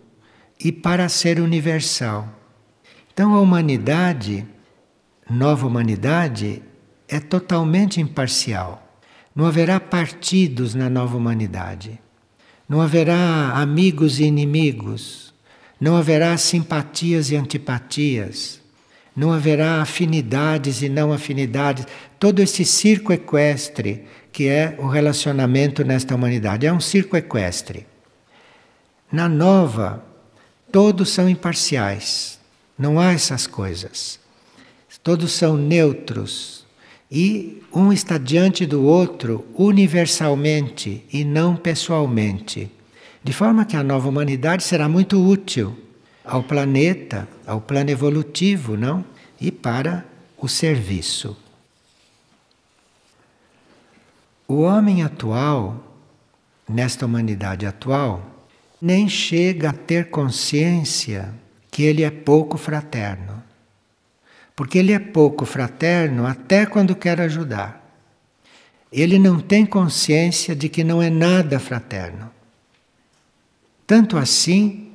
e 0.63 0.73
para 0.73 1.09
ser 1.09 1.41
universal. 1.41 2.29
Então 3.13 3.35
a 3.35 3.41
humanidade, 3.41 4.47
nova 5.29 5.67
humanidade, 5.67 6.63
é 7.09 7.21
totalmente 7.21 8.01
imparcial. 8.01 8.83
Não 9.35 9.45
haverá 9.45 9.79
partidos 9.79 10.75
na 10.75 10.89
nova 10.89 11.17
humanidade. 11.17 12.01
Não 12.69 12.81
haverá 12.81 13.53
amigos 13.55 14.19
e 14.19 14.25
inimigos. 14.25 15.35
Não 15.81 15.97
haverá 15.97 16.37
simpatias 16.39 17.31
e 17.31 17.37
antipatias. 17.37 18.61
Não 19.17 19.33
haverá 19.33 19.81
afinidades 19.81 20.83
e 20.83 20.89
não 20.89 21.13
afinidades. 21.13 21.87
Todo 22.21 22.41
esse 22.41 22.65
circo 22.65 23.13
equestre 23.13 24.05
que 24.31 24.47
é 24.49 24.77
o 24.79 24.87
relacionamento 24.87 25.83
nesta 25.83 26.15
humanidade. 26.15 26.67
É 26.67 26.73
um 26.73 26.81
circo 26.81 27.17
equestre. 27.17 27.87
Na 29.11 29.29
nova 29.29 30.05
Todos 30.71 31.11
são 31.11 31.29
imparciais, 31.29 32.39
não 32.79 32.99
há 32.99 33.13
essas 33.13 33.47
coisas. 33.47 34.19
Todos 35.03 35.33
são 35.33 35.57
neutros 35.57 36.67
e 37.11 37.63
um 37.73 37.93
está 37.93 38.19
diante 38.19 38.67
do 38.67 38.85
outro 38.85 39.47
universalmente 39.55 41.05
e 41.13 41.25
não 41.25 41.55
pessoalmente. 41.55 42.71
De 43.23 43.33
forma 43.33 43.65
que 43.65 43.77
a 43.77 43.83
nova 43.83 44.09
humanidade 44.09 44.65
será 44.65 44.89
muito 44.89 45.25
útil 45.25 45.79
ao 46.27 46.43
planeta, 46.43 47.29
ao 47.47 47.61
plano 47.61 47.91
evolutivo, 47.91 48.77
não? 48.77 49.05
E 49.41 49.51
para 49.53 50.05
o 50.37 50.49
serviço. 50.49 51.37
O 54.49 54.61
homem 54.61 55.03
atual, 55.03 55.83
nesta 56.69 57.07
humanidade 57.07 57.67
atual, 57.67 58.23
nem 58.81 59.09
chega 59.09 59.71
a 59.71 59.73
ter 59.73 60.11
consciência 60.11 61.33
que 61.71 61.83
ele 61.83 62.03
é 62.03 62.11
pouco 62.11 62.57
fraterno. 62.57 63.43
Porque 64.55 64.79
ele 64.79 64.93
é 64.93 64.99
pouco 64.99 65.45
fraterno 65.45 66.27
até 66.27 66.65
quando 66.65 66.97
quer 66.97 67.21
ajudar. 67.21 67.85
Ele 68.91 69.19
não 69.19 69.41
tem 69.41 69.67
consciência 69.67 70.55
de 70.55 70.69
que 70.69 70.83
não 70.83 71.03
é 71.03 71.11
nada 71.11 71.59
fraterno. 71.59 72.31
Tanto 73.87 74.17
assim 74.17 74.86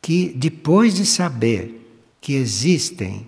que, 0.00 0.32
depois 0.34 0.94
de 0.94 1.04
saber 1.04 1.76
que 2.20 2.34
existem 2.34 3.26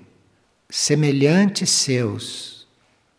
semelhantes 0.69 1.71
seus 1.71 2.67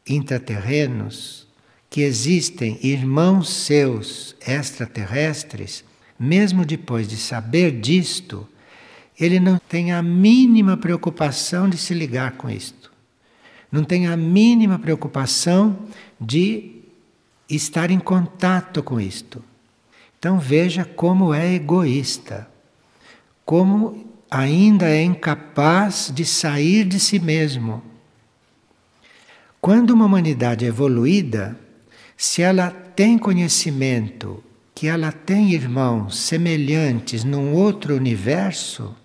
intraterrenos, 0.07 1.47
que 1.89 2.01
existem 2.01 2.79
irmãos 2.81 3.49
seus 3.49 4.35
extraterrestres, 4.45 5.83
mesmo 6.19 6.65
depois 6.65 7.07
de 7.07 7.17
saber 7.17 7.79
disto, 7.79 8.47
ele 9.19 9.39
não 9.39 9.59
tem 9.69 9.91
a 9.91 10.01
mínima 10.01 10.75
preocupação 10.75 11.69
de 11.69 11.77
se 11.77 11.93
ligar 11.93 12.31
com 12.31 12.49
isto. 12.49 12.91
Não 13.71 13.83
tem 13.83 14.07
a 14.07 14.17
mínima 14.17 14.79
preocupação 14.79 15.77
de 16.19 16.81
estar 17.49 17.91
em 17.91 17.99
contato 17.99 18.81
com 18.81 18.99
isto. 18.99 19.43
Então 20.17 20.39
veja 20.39 20.85
como 20.85 21.33
é 21.33 21.53
egoísta, 21.53 22.47
como 23.45 24.06
ainda 24.29 24.89
é 24.89 25.03
incapaz 25.03 26.12
de 26.13 26.25
sair 26.25 26.86
de 26.86 26.99
si 26.99 27.19
mesmo. 27.19 27.84
Quando 29.62 29.91
uma 29.91 30.06
humanidade 30.06 30.65
é 30.65 30.67
evoluída, 30.67 31.58
se 32.17 32.41
ela 32.41 32.69
tem 32.69 33.17
conhecimento 33.17 34.43
que 34.75 34.88
ela 34.88 35.12
tem 35.12 35.51
irmãos 35.51 36.17
semelhantes 36.17 37.23
num 37.23 37.53
outro 37.53 37.95
universo, 37.95 38.95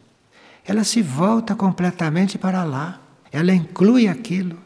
ela 0.66 0.84
se 0.84 1.02
volta 1.02 1.54
completamente 1.54 2.38
para 2.38 2.64
lá. 2.64 3.00
Ela 3.30 3.54
inclui 3.54 4.08
aquilo. 4.08 4.58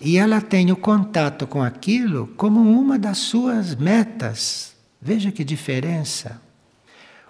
E 0.00 0.18
ela 0.18 0.40
tem 0.40 0.70
o 0.72 0.76
contato 0.76 1.46
com 1.46 1.62
aquilo 1.62 2.26
como 2.36 2.60
uma 2.60 2.98
das 2.98 3.18
suas 3.18 3.74
metas. 3.74 4.74
Veja 5.00 5.30
que 5.30 5.44
diferença. 5.44 6.40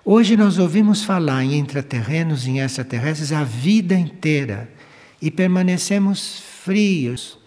Hoje 0.05 0.37
nós 0.37 0.59
ouvimos 0.59 1.05
falar 1.05 1.45
em 1.45 1.59
intraterrenos 1.59 2.47
em 2.47 2.59
extraterrestres 2.59 3.31
a 3.31 3.45
vida 3.45 3.95
inteira 3.95 4.69
e 5.21 5.31
permanecemos 5.31 6.43
frios, 6.65 7.39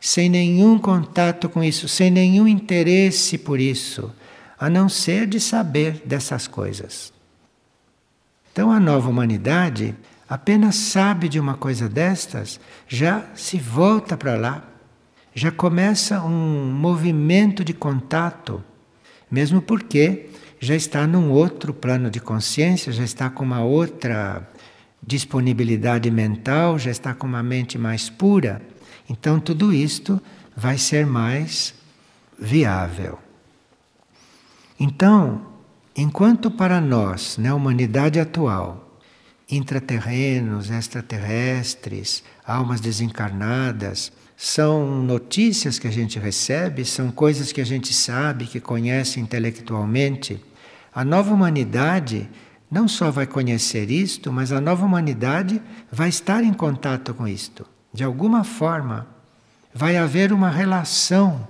sem 0.00 0.30
nenhum 0.30 0.78
contato 0.78 1.48
com 1.48 1.62
isso, 1.62 1.86
sem 1.86 2.10
nenhum 2.10 2.48
interesse 2.48 3.36
por 3.36 3.60
isso 3.60 4.10
a 4.58 4.68
não 4.68 4.88
ser 4.88 5.26
de 5.26 5.38
saber 5.38 6.02
dessas 6.04 6.48
coisas. 6.48 7.12
Então 8.52 8.72
a 8.72 8.80
nova 8.80 9.08
humanidade 9.08 9.94
apenas 10.28 10.74
sabe 10.74 11.28
de 11.28 11.38
uma 11.38 11.54
coisa 11.54 11.88
destas, 11.88 12.58
já 12.88 13.24
se 13.34 13.58
volta 13.58 14.16
para 14.16 14.36
lá, 14.36 14.64
já 15.34 15.52
começa 15.52 16.22
um 16.22 16.72
movimento 16.72 17.62
de 17.62 17.72
contato, 17.72 18.64
mesmo 19.30 19.62
porque 19.62 20.27
já 20.60 20.74
está 20.74 21.06
num 21.06 21.30
outro 21.30 21.72
plano 21.72 22.10
de 22.10 22.20
consciência, 22.20 22.92
já 22.92 23.04
está 23.04 23.30
com 23.30 23.44
uma 23.44 23.62
outra 23.62 24.48
disponibilidade 25.02 26.10
mental, 26.10 26.78
já 26.78 26.90
está 26.90 27.14
com 27.14 27.26
uma 27.26 27.42
mente 27.42 27.78
mais 27.78 28.10
pura. 28.10 28.60
Então 29.08 29.38
tudo 29.38 29.72
isto 29.72 30.20
vai 30.56 30.76
ser 30.76 31.06
mais 31.06 31.74
viável. 32.38 33.18
Então, 34.78 35.42
enquanto 35.96 36.50
para 36.50 36.80
nós, 36.80 37.36
na 37.36 37.54
humanidade 37.54 38.20
atual, 38.20 39.00
intraterrenos, 39.50 40.70
extraterrestres, 40.70 42.22
almas 42.44 42.80
desencarnadas, 42.80 44.12
são 44.40 45.02
notícias 45.02 45.80
que 45.80 45.88
a 45.88 45.90
gente 45.90 46.16
recebe, 46.16 46.84
são 46.84 47.10
coisas 47.10 47.50
que 47.50 47.60
a 47.60 47.66
gente 47.66 47.92
sabe, 47.92 48.46
que 48.46 48.60
conhece 48.60 49.18
intelectualmente. 49.18 50.40
A 50.94 51.04
nova 51.04 51.34
humanidade 51.34 52.30
não 52.70 52.86
só 52.86 53.10
vai 53.10 53.26
conhecer 53.26 53.90
isto, 53.90 54.32
mas 54.32 54.52
a 54.52 54.60
nova 54.60 54.86
humanidade 54.86 55.60
vai 55.90 56.08
estar 56.08 56.44
em 56.44 56.52
contato 56.52 57.12
com 57.14 57.26
isto. 57.26 57.66
De 57.92 58.04
alguma 58.04 58.44
forma, 58.44 59.08
vai 59.74 59.96
haver 59.96 60.32
uma 60.32 60.50
relação 60.50 61.48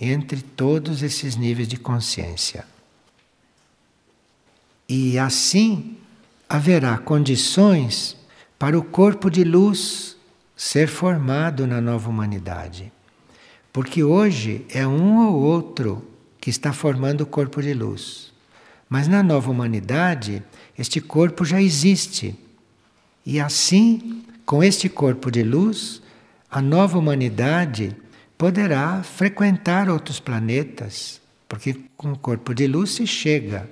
entre 0.00 0.40
todos 0.40 1.02
esses 1.02 1.36
níveis 1.36 1.68
de 1.68 1.76
consciência. 1.76 2.64
E 4.88 5.18
assim 5.18 5.98
haverá 6.48 6.96
condições 6.96 8.16
para 8.58 8.78
o 8.78 8.82
corpo 8.82 9.28
de 9.30 9.44
luz 9.44 10.16
ser 10.62 10.88
formado 10.88 11.66
na 11.66 11.80
nova 11.80 12.10
humanidade. 12.10 12.92
Porque 13.72 14.04
hoje 14.04 14.66
é 14.68 14.86
um 14.86 15.26
ou 15.26 15.40
outro 15.40 16.06
que 16.38 16.50
está 16.50 16.70
formando 16.70 17.22
o 17.22 17.26
corpo 17.26 17.62
de 17.62 17.72
luz. 17.72 18.30
Mas 18.86 19.08
na 19.08 19.22
nova 19.22 19.50
humanidade, 19.50 20.42
este 20.78 21.00
corpo 21.00 21.46
já 21.46 21.62
existe. 21.62 22.38
E 23.24 23.40
assim, 23.40 24.22
com 24.44 24.62
este 24.62 24.86
corpo 24.86 25.30
de 25.30 25.42
luz, 25.42 26.02
a 26.50 26.60
nova 26.60 26.98
humanidade 26.98 27.96
poderá 28.36 29.02
frequentar 29.02 29.88
outros 29.88 30.20
planetas, 30.20 31.22
porque 31.48 31.74
com 31.96 32.12
o 32.12 32.18
corpo 32.18 32.54
de 32.54 32.66
luz 32.66 32.90
se 32.90 33.06
chega, 33.06 33.66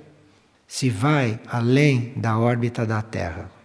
se 0.66 0.88
vai 0.88 1.38
além 1.48 2.14
da 2.16 2.38
órbita 2.38 2.86
da 2.86 3.02
Terra. 3.02 3.57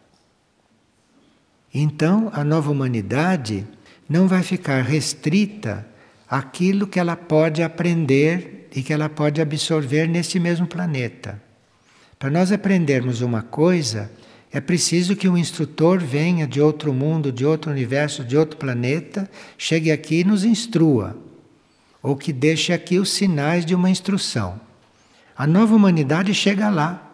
Então, 1.74 2.30
a 2.34 2.44
nova 2.44 2.72
humanidade 2.72 3.66
não 4.08 4.28
vai 4.28 4.44
ficar 4.44 4.84
restrita 4.84 5.86
àquilo 6.30 6.86
que 6.86 7.00
ela 7.00 7.16
pode 7.16 7.64
aprender 7.64 8.70
e 8.76 8.84
que 8.84 8.94
ela 8.94 9.10
pode 9.10 9.42
absorver 9.42 10.08
nesse 10.08 10.40
mesmo 10.40 10.68
planeta. 10.68 11.42
Para 12.20 12.30
nós 12.30 12.52
aprendermos 12.52 13.22
uma 13.22 13.42
coisa, 13.42 14.12
é 14.52 14.62
preciso 14.62 15.16
que 15.16 15.28
um 15.28 15.36
instrutor 15.36 16.00
venha 16.00 16.46
de 16.46 16.62
outro 16.62 16.94
mundo, 16.94 17.32
de 17.32 17.44
outro 17.44 17.72
universo, 17.72 18.24
de 18.24 18.38
outro 18.38 18.58
planeta, 18.58 19.30
chegue 19.58 19.92
aqui 19.92 20.20
e 20.20 20.24
nos 20.24 20.44
instrua, 20.46 21.18
ou 22.04 22.16
que 22.16 22.32
deixe 22.32 22.72
aqui 22.72 23.00
os 23.00 23.10
sinais 23.10 23.66
de 23.66 23.74
uma 23.74 23.90
instrução. 23.90 24.62
A 25.36 25.48
nova 25.48 25.76
humanidade 25.76 26.34
chega 26.36 26.70
lá. 26.70 27.13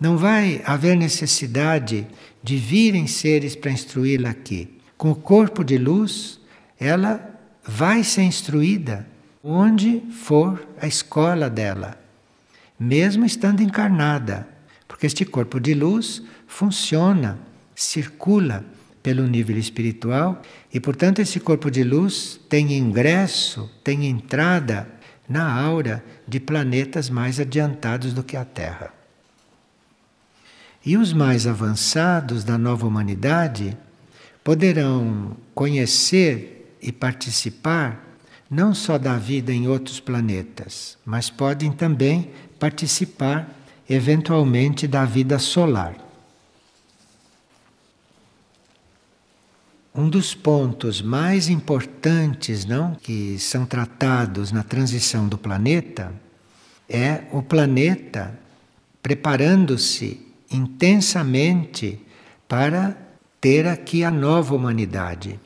Não 0.00 0.16
vai 0.16 0.62
haver 0.64 0.96
necessidade 0.96 2.06
de 2.42 2.56
virem 2.56 3.06
seres 3.06 3.54
para 3.54 3.70
instruí-la 3.70 4.30
aqui. 4.30 4.78
Com 4.96 5.10
o 5.10 5.14
corpo 5.14 5.62
de 5.62 5.76
luz, 5.76 6.40
ela 6.78 7.38
vai 7.62 8.02
ser 8.02 8.22
instruída 8.22 9.06
onde 9.44 10.02
for 10.10 10.66
a 10.80 10.86
escola 10.86 11.50
dela, 11.50 11.98
mesmo 12.78 13.24
estando 13.24 13.62
encarnada, 13.62 14.48
porque 14.88 15.06
este 15.06 15.24
corpo 15.24 15.60
de 15.60 15.74
luz 15.74 16.22
funciona, 16.46 17.38
circula 17.74 18.64
pelo 19.02 19.26
nível 19.26 19.56
espiritual 19.58 20.40
e, 20.72 20.80
portanto, 20.80 21.20
esse 21.20 21.40
corpo 21.40 21.70
de 21.70 21.84
luz 21.84 22.40
tem 22.48 22.72
ingresso, 22.72 23.70
tem 23.84 24.06
entrada 24.06 24.88
na 25.28 25.50
aura 25.52 26.04
de 26.26 26.40
planetas 26.40 27.08
mais 27.08 27.38
adiantados 27.38 28.12
do 28.12 28.22
que 28.22 28.36
a 28.36 28.44
Terra. 28.44 28.99
E 30.84 30.96
os 30.96 31.12
mais 31.12 31.46
avançados 31.46 32.42
da 32.42 32.56
nova 32.56 32.86
humanidade 32.86 33.76
poderão 34.42 35.36
conhecer 35.54 36.76
e 36.80 36.90
participar 36.90 38.06
não 38.50 38.74
só 38.74 38.98
da 38.98 39.16
vida 39.16 39.52
em 39.52 39.68
outros 39.68 40.00
planetas, 40.00 40.98
mas 41.04 41.30
podem 41.30 41.70
também 41.70 42.30
participar 42.58 43.48
eventualmente 43.88 44.86
da 44.86 45.04
vida 45.04 45.38
solar. 45.38 45.94
Um 49.94 50.08
dos 50.08 50.34
pontos 50.34 51.02
mais 51.02 51.48
importantes, 51.48 52.64
não, 52.64 52.94
que 52.94 53.38
são 53.38 53.66
tratados 53.66 54.50
na 54.52 54.62
transição 54.62 55.28
do 55.28 55.36
planeta 55.36 56.12
é 56.88 57.24
o 57.32 57.42
planeta 57.42 58.38
preparando-se 59.02 60.29
intensamente 60.50 62.00
para 62.48 62.96
ter 63.40 63.66
aqui 63.66 64.04
a 64.04 64.10
nova 64.10 64.54
humanidade. 64.54 65.38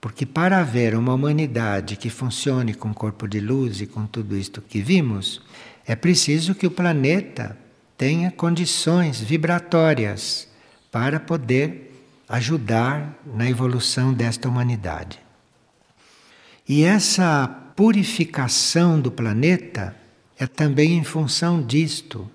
Porque 0.00 0.26
para 0.26 0.58
haver 0.58 0.96
uma 0.96 1.14
humanidade 1.14 1.96
que 1.96 2.10
funcione 2.10 2.74
com 2.74 2.92
corpo 2.92 3.28
de 3.28 3.38
luz 3.38 3.80
e 3.80 3.86
com 3.86 4.04
tudo 4.04 4.36
isto 4.36 4.60
que 4.60 4.80
vimos, 4.80 5.40
é 5.86 5.94
preciso 5.94 6.54
que 6.54 6.66
o 6.66 6.70
planeta 6.70 7.56
tenha 7.96 8.30
condições 8.30 9.20
vibratórias 9.20 10.48
para 10.90 11.20
poder 11.20 11.92
ajudar 12.28 13.16
na 13.24 13.48
evolução 13.48 14.12
desta 14.12 14.48
humanidade. 14.48 15.20
E 16.68 16.82
essa 16.82 17.46
purificação 17.76 19.00
do 19.00 19.10
planeta 19.10 19.94
é 20.38 20.46
também 20.46 20.96
em 20.96 21.04
função 21.04 21.62
disto. 21.64 22.30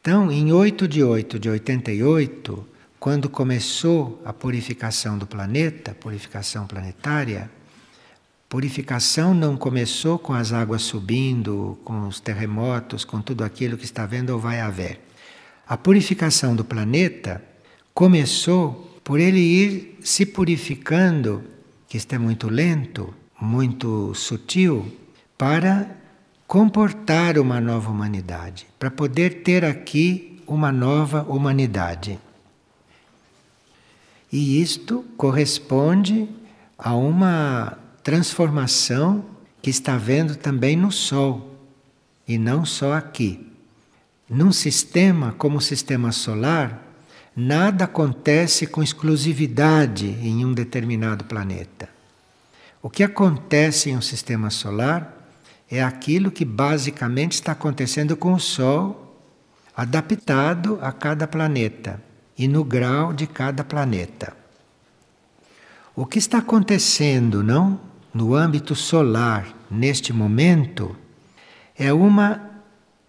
Então, 0.00 0.32
em 0.32 0.50
8 0.50 0.88
de 0.88 1.02
8 1.02 1.38
de 1.38 1.50
88, 1.50 2.66
quando 2.98 3.28
começou 3.28 4.22
a 4.24 4.32
purificação 4.32 5.18
do 5.18 5.26
planeta, 5.26 5.94
purificação 5.94 6.66
planetária, 6.66 7.50
purificação 8.48 9.34
não 9.34 9.58
começou 9.58 10.18
com 10.18 10.32
as 10.32 10.54
águas 10.54 10.80
subindo, 10.80 11.78
com 11.84 12.08
os 12.08 12.18
terremotos, 12.18 13.04
com 13.04 13.20
tudo 13.20 13.44
aquilo 13.44 13.76
que 13.76 13.84
está 13.84 14.06
vendo 14.06 14.30
ou 14.30 14.38
vai 14.38 14.58
haver. 14.60 15.00
A 15.68 15.76
purificação 15.76 16.56
do 16.56 16.64
planeta 16.64 17.44
começou 17.92 18.98
por 19.04 19.20
ele 19.20 19.38
ir 19.38 19.98
se 20.00 20.24
purificando, 20.24 21.44
que 21.86 21.98
isto 21.98 22.14
é 22.14 22.18
muito 22.18 22.48
lento, 22.48 23.12
muito 23.38 24.14
sutil, 24.14 24.90
para 25.36 25.99
comportar 26.50 27.38
uma 27.38 27.60
nova 27.60 27.92
humanidade, 27.92 28.66
para 28.76 28.90
poder 28.90 29.44
ter 29.44 29.64
aqui 29.64 30.42
uma 30.48 30.72
nova 30.72 31.22
humanidade. 31.28 32.18
E 34.32 34.60
isto 34.60 35.04
corresponde 35.16 36.28
a 36.76 36.92
uma 36.96 37.78
transformação 38.02 39.24
que 39.62 39.70
está 39.70 39.96
vendo 39.96 40.34
também 40.34 40.74
no 40.74 40.90
Sol, 40.90 41.54
e 42.26 42.36
não 42.36 42.64
só 42.64 42.94
aqui. 42.94 43.48
Num 44.28 44.50
sistema 44.50 45.30
como 45.38 45.58
o 45.58 45.62
sistema 45.62 46.10
solar, 46.10 46.82
nada 47.36 47.84
acontece 47.84 48.66
com 48.66 48.82
exclusividade 48.82 50.18
em 50.20 50.44
um 50.44 50.52
determinado 50.52 51.26
planeta. 51.26 51.88
O 52.82 52.90
que 52.90 53.04
acontece 53.04 53.90
em 53.90 53.96
um 53.96 54.02
sistema 54.02 54.50
solar 54.50 55.19
é 55.70 55.82
aquilo 55.82 56.30
que 56.30 56.44
basicamente 56.44 57.32
está 57.32 57.52
acontecendo 57.52 58.16
com 58.16 58.32
o 58.32 58.40
Sol, 58.40 59.16
adaptado 59.76 60.78
a 60.82 60.90
cada 60.90 61.28
planeta 61.28 62.02
e 62.36 62.48
no 62.48 62.64
grau 62.64 63.12
de 63.12 63.26
cada 63.26 63.62
planeta. 63.62 64.36
O 65.94 66.04
que 66.04 66.18
está 66.18 66.38
acontecendo, 66.38 67.42
não, 67.42 67.78
no 68.12 68.34
âmbito 68.34 68.74
solar 68.74 69.54
neste 69.70 70.12
momento 70.12 70.96
é 71.78 71.92
uma 71.92 72.50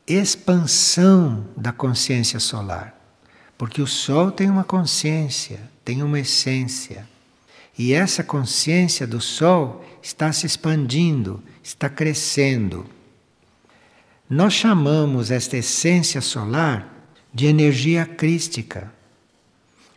expansão 0.05 1.45
da 1.57 1.71
consciência 1.71 2.39
solar. 2.39 2.95
Porque 3.57 3.81
o 3.81 3.87
Sol 3.87 4.31
tem 4.31 4.49
uma 4.49 4.63
consciência, 4.63 5.59
tem 5.83 6.03
uma 6.03 6.19
essência. 6.19 7.07
E 7.77 7.93
essa 7.93 8.23
consciência 8.23 9.07
do 9.07 9.21
Sol 9.21 9.83
está 10.01 10.31
se 10.31 10.45
expandindo, 10.45 11.41
está 11.63 11.89
crescendo. 11.89 12.85
Nós 14.29 14.53
chamamos 14.53 15.31
esta 15.31 15.57
essência 15.57 16.21
solar 16.21 16.87
de 17.33 17.45
energia 17.45 18.05
crística. 18.05 18.91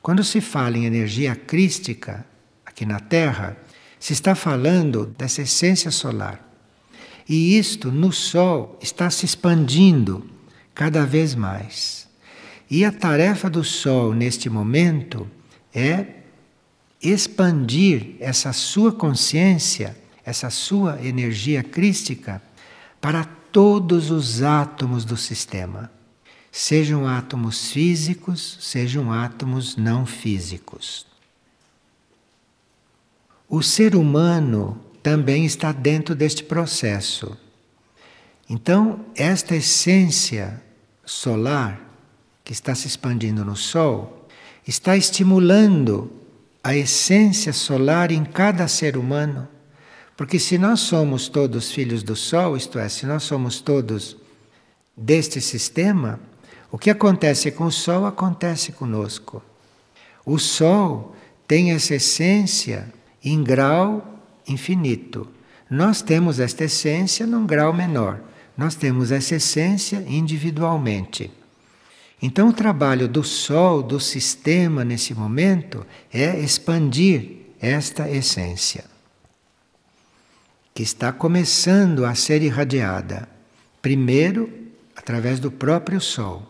Quando 0.02 0.22
se 0.22 0.40
fala 0.40 0.76
em 0.76 0.84
energia 0.84 1.34
crística 1.34 2.26
aqui 2.64 2.84
na 2.84 3.00
Terra, 3.00 3.56
se 3.98 4.12
está 4.12 4.34
falando 4.34 5.06
dessa 5.16 5.42
essência 5.42 5.90
solar. 5.90 6.44
E 7.28 7.56
isto 7.58 7.90
no 7.90 8.12
Sol 8.12 8.78
está 8.82 9.08
se 9.08 9.24
expandindo 9.24 10.28
cada 10.74 11.06
vez 11.06 11.34
mais. 11.34 12.06
E 12.70 12.84
a 12.84 12.92
tarefa 12.92 13.48
do 13.48 13.64
Sol 13.64 14.12
neste 14.12 14.50
momento 14.50 15.28
é 15.72 16.23
expandir 17.00 18.16
essa 18.20 18.52
sua 18.52 18.92
consciência 18.92 19.96
essa 20.24 20.48
sua 20.48 21.04
energia 21.04 21.62
crística 21.62 22.42
para 23.00 23.24
todos 23.24 24.10
os 24.10 24.42
átomos 24.42 25.04
do 25.04 25.16
sistema, 25.16 25.90
sejam 26.50 27.06
átomos 27.06 27.70
físicos, 27.70 28.56
sejam 28.60 29.12
átomos 29.12 29.76
não 29.76 30.06
físicos. 30.06 31.06
O 33.48 33.62
ser 33.62 33.94
humano 33.94 34.80
também 35.02 35.44
está 35.44 35.70
dentro 35.70 36.14
deste 36.14 36.42
processo. 36.42 37.36
Então, 38.48 39.04
esta 39.14 39.54
essência 39.54 40.62
solar 41.04 41.80
que 42.42 42.52
está 42.52 42.74
se 42.74 42.86
expandindo 42.86 43.44
no 43.44 43.54
Sol 43.54 44.26
está 44.66 44.96
estimulando 44.96 46.10
a 46.64 46.74
essência 46.74 47.52
solar 47.52 48.10
em 48.10 48.24
cada 48.24 48.66
ser 48.66 48.96
humano 48.96 49.46
porque 50.16 50.38
se 50.38 50.58
nós 50.58 50.80
somos 50.80 51.28
todos 51.28 51.72
filhos 51.72 52.02
do 52.02 52.14
Sol, 52.14 52.56
isto 52.56 52.78
é, 52.78 52.88
se 52.88 53.04
nós 53.04 53.24
somos 53.24 53.60
todos 53.60 54.16
deste 54.96 55.40
sistema, 55.40 56.20
o 56.70 56.78
que 56.78 56.90
acontece 56.90 57.50
com 57.50 57.64
o 57.64 57.72
Sol 57.72 58.06
acontece 58.06 58.72
conosco. 58.72 59.42
O 60.24 60.38
Sol 60.38 61.14
tem 61.48 61.72
essa 61.72 61.96
essência 61.96 62.92
em 63.22 63.42
grau 63.42 64.20
infinito. 64.46 65.28
Nós 65.68 66.00
temos 66.00 66.38
esta 66.38 66.64
essência 66.64 67.26
num 67.26 67.44
grau 67.44 67.72
menor. 67.72 68.20
Nós 68.56 68.76
temos 68.76 69.10
essa 69.10 69.34
essência 69.34 70.04
individualmente. 70.06 71.30
Então, 72.22 72.48
o 72.48 72.52
trabalho 72.52 73.06
do 73.06 73.22
Sol, 73.22 73.82
do 73.82 74.00
sistema 74.00 74.84
nesse 74.84 75.14
momento, 75.14 75.86
é 76.12 76.38
expandir 76.38 77.44
esta 77.60 78.10
essência, 78.10 78.84
que 80.74 80.82
está 80.82 81.12
começando 81.12 82.04
a 82.04 82.14
ser 82.14 82.42
irradiada, 82.42 83.28
primeiro 83.80 84.52
através 84.96 85.38
do 85.38 85.50
próprio 85.50 86.00
Sol, 86.00 86.42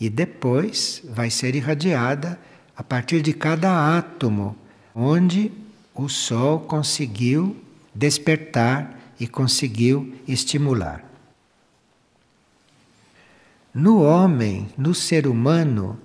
e 0.00 0.08
depois 0.08 1.02
vai 1.04 1.30
ser 1.30 1.54
irradiada 1.54 2.38
a 2.76 2.82
partir 2.82 3.22
de 3.22 3.32
cada 3.32 3.96
átomo 3.96 4.56
onde 4.94 5.50
o 5.94 6.08
Sol 6.08 6.60
conseguiu 6.60 7.56
despertar 7.94 8.98
e 9.18 9.26
conseguiu 9.26 10.14
estimular. 10.28 11.05
No 13.78 14.00
homem, 14.00 14.70
no 14.78 14.94
ser 14.94 15.26
humano, 15.26 16.00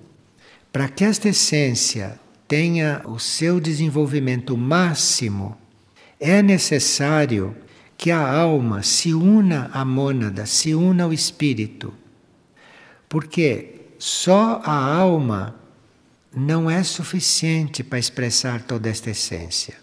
para 0.70 0.90
que 0.90 1.04
esta 1.04 1.30
essência 1.30 2.20
tenha 2.46 3.00
o 3.06 3.18
seu 3.18 3.58
desenvolvimento 3.58 4.58
máximo, 4.58 5.56
é 6.20 6.42
necessário 6.42 7.56
que 7.96 8.10
a 8.10 8.30
alma 8.30 8.82
se 8.82 9.14
una 9.14 9.70
à 9.72 9.86
mônada, 9.86 10.44
se 10.44 10.74
una 10.74 11.04
ao 11.04 11.14
espírito. 11.14 11.94
Porque 13.08 13.80
só 13.98 14.60
a 14.62 14.94
alma 14.94 15.56
não 16.30 16.70
é 16.70 16.82
suficiente 16.82 17.82
para 17.82 17.98
expressar 17.98 18.60
toda 18.64 18.90
esta 18.90 19.08
essência. 19.08 19.76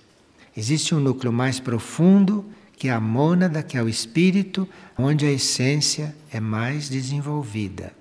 Existe 0.55 0.93
um 0.93 0.99
núcleo 0.99 1.33
mais 1.33 1.59
profundo 1.59 2.45
que 2.79 2.87
é 2.87 2.91
a 2.91 2.99
mônada, 2.99 3.61
que 3.61 3.77
é 3.77 3.83
o 3.83 3.89
espírito, 3.89 4.67
onde 4.97 5.25
a 5.25 5.31
essência 5.31 6.15
é 6.31 6.39
mais 6.39 6.87
desenvolvida. 6.87 7.91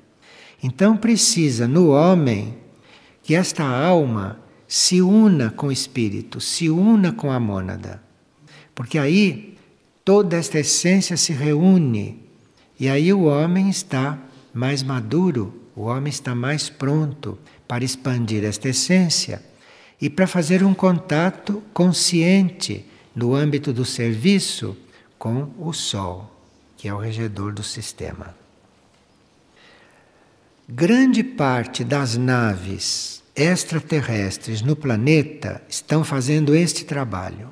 Então 0.62 0.97
precisa 0.97 1.67
no 1.67 1.91
homem 1.91 2.57
que 3.23 3.35
esta 3.35 3.64
alma 3.64 4.38
se 4.69 5.03
una 5.03 5.51
com 5.51 5.67
o 5.67 5.73
espírito, 5.73 6.41
se 6.41 6.71
una 6.71 7.12
com 7.12 7.33
a 7.33 7.41
mônada. 7.41 8.01
Porque 8.73 8.99
aí 8.99 9.59
toda 10.05 10.37
esta 10.37 10.61
essência 10.61 11.17
se 11.17 11.33
reúne 11.33 12.23
e 12.79 12.88
aí 12.88 13.12
o 13.12 13.25
homem 13.25 13.69
está 13.69 14.17
mais 14.55 14.85
maduro, 14.85 15.61
o 15.75 15.83
homem 15.83 16.11
está 16.11 16.37
mais 16.37 16.69
pronto 16.69 17.37
para 17.67 17.85
expandir 17.85 18.45
esta 18.45 18.69
essência 18.69 19.43
e 20.01 20.09
para 20.09 20.29
fazer 20.29 20.62
um 20.62 20.73
contato 20.73 21.62
consciente 21.73 22.87
no 23.19 23.35
âmbito 23.35 23.73
do 23.73 23.85
serviço 23.85 24.77
com 25.19 25.53
o 25.59 25.73
Sol, 25.73 26.33
que 26.77 26.87
é 26.87 26.95
o 26.95 26.99
regedor 26.99 27.53
do 27.53 27.65
sistema. 27.65 28.33
Grande 30.69 31.25
parte 31.25 31.83
das 31.83 32.17
naves 32.17 33.21
extraterrestres 33.35 34.63
no 34.63 34.77
planeta 34.77 35.61
estão 35.69 36.05
fazendo 36.05 36.55
este 36.55 36.85
trabalho. 36.85 37.51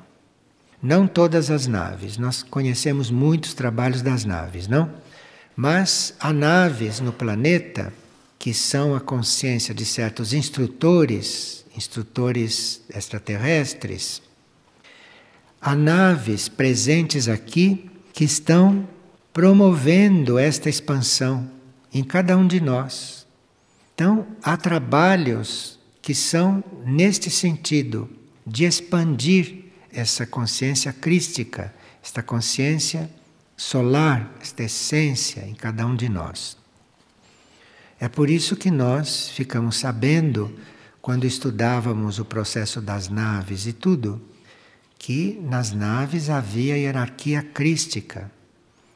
Não 0.81 1.05
todas 1.05 1.51
as 1.51 1.67
naves, 1.67 2.17
nós 2.17 2.41
conhecemos 2.43 3.11
muitos 3.11 3.53
trabalhos 3.53 4.01
das 4.01 4.23
naves, 4.23 4.69
não? 4.69 4.89
Mas 5.53 6.13
há 6.17 6.31
naves 6.31 7.01
no 7.01 7.11
planeta 7.11 7.91
que 8.39 8.53
são 8.53 8.95
a 8.95 9.01
consciência 9.01 9.73
de 9.73 9.83
certos 9.83 10.31
instrutores, 10.31 11.65
instrutores 11.75 12.81
extraterrestres. 12.89 14.21
Há 15.61 15.75
naves 15.75 16.47
presentes 16.47 17.27
aqui 17.27 17.89
que 18.13 18.23
estão 18.23 18.87
promovendo 19.33 20.37
esta 20.37 20.69
expansão 20.69 21.49
em 21.93 22.03
cada 22.03 22.37
um 22.37 22.47
de 22.47 22.59
nós. 22.61 23.25
Então, 23.93 24.27
há 24.43 24.55
trabalhos 24.55 25.79
que 26.01 26.13
são 26.13 26.63
neste 26.85 27.29
sentido 27.29 28.09
de 28.45 28.65
expandir 28.65 29.65
essa 29.91 30.25
consciência 30.25 30.93
crística, 30.93 31.73
esta 32.03 32.21
consciência 32.21 33.09
solar, 33.55 34.31
esta 34.39 34.63
essência 34.63 35.41
em 35.47 35.55
cada 35.55 35.85
um 35.85 35.95
de 35.95 36.07
nós. 36.07 36.55
É 37.99 38.07
por 38.07 38.29
isso 38.29 38.55
que 38.55 38.69
nós 38.69 39.29
ficamos 39.29 39.77
sabendo, 39.77 40.55
quando 41.01 41.25
estudávamos 41.25 42.19
o 42.19 42.25
processo 42.25 42.79
das 42.79 43.09
naves 43.09 43.65
e 43.65 43.73
tudo, 43.73 44.21
que 44.97 45.39
nas 45.41 45.71
naves 45.71 46.29
havia 46.29 46.77
hierarquia 46.77 47.41
crística. 47.41 48.31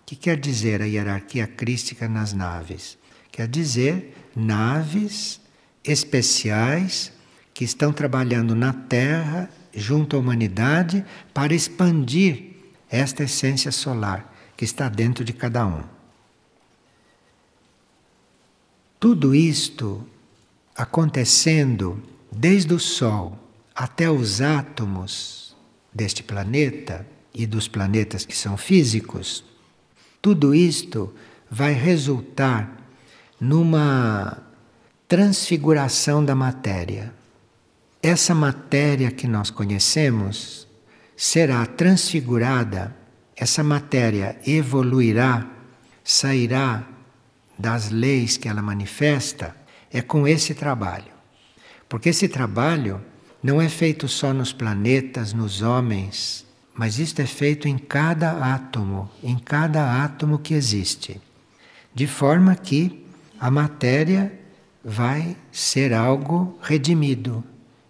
O 0.01 0.05
que 0.05 0.15
quer 0.15 0.39
dizer 0.39 0.81
a 0.81 0.85
hierarquia 0.85 1.47
crística 1.47 2.07
nas 2.07 2.33
naves? 2.33 2.97
Quer 3.31 3.47
dizer 3.47 4.15
naves 4.35 5.39
especiais 5.83 7.11
que 7.53 7.63
estão 7.63 7.93
trabalhando 7.93 8.55
na 8.55 8.73
Terra, 8.73 9.49
junto 9.73 10.15
à 10.15 10.19
humanidade, 10.19 11.05
para 11.33 11.53
expandir 11.53 12.55
esta 12.89 13.23
essência 13.23 13.71
solar 13.71 14.33
que 14.57 14.65
está 14.65 14.89
dentro 14.89 15.23
de 15.23 15.33
cada 15.33 15.65
um. 15.65 15.83
Tudo 18.99 19.33
isto 19.33 20.05
acontecendo 20.75 22.01
desde 22.31 22.73
o 22.73 22.79
Sol 22.79 23.37
até 23.73 24.09
os 24.11 24.41
átomos 24.41 25.40
deste 25.93 26.23
planeta 26.23 27.05
e 27.33 27.45
dos 27.45 27.67
planetas 27.67 28.25
que 28.25 28.35
são 28.35 28.57
físicos, 28.57 29.43
tudo 30.21 30.53
isto 30.53 31.13
vai 31.49 31.73
resultar 31.73 32.77
numa 33.39 34.37
transfiguração 35.07 36.23
da 36.23 36.35
matéria. 36.35 37.13
Essa 38.01 38.33
matéria 38.33 39.11
que 39.11 39.27
nós 39.27 39.49
conhecemos 39.49 40.67
será 41.17 41.65
transfigurada, 41.65 42.95
essa 43.35 43.63
matéria 43.63 44.39
evoluirá, 44.45 45.47
sairá 46.03 46.87
das 47.57 47.89
leis 47.89 48.37
que 48.37 48.47
ela 48.47 48.61
manifesta, 48.61 49.55
é 49.91 50.01
com 50.01 50.27
esse 50.27 50.53
trabalho. 50.55 51.11
Porque 51.89 52.09
esse 52.09 52.27
trabalho 52.27 53.01
não 53.43 53.61
é 53.61 53.67
feito 53.67 54.07
só 54.07 54.33
nos 54.33 54.53
planetas, 54.53 55.33
nos 55.33 55.61
homens, 55.61 56.45
mas 56.75 56.99
isto 56.99 57.21
é 57.21 57.25
feito 57.25 57.67
em 57.67 57.77
cada 57.77 58.53
átomo, 58.53 59.09
em 59.23 59.37
cada 59.37 60.03
átomo 60.03 60.39
que 60.39 60.53
existe. 60.53 61.19
De 61.93 62.07
forma 62.07 62.55
que 62.55 63.05
a 63.39 63.49
matéria 63.49 64.31
vai 64.83 65.35
ser 65.51 65.93
algo 65.93 66.57
redimido. 66.61 67.43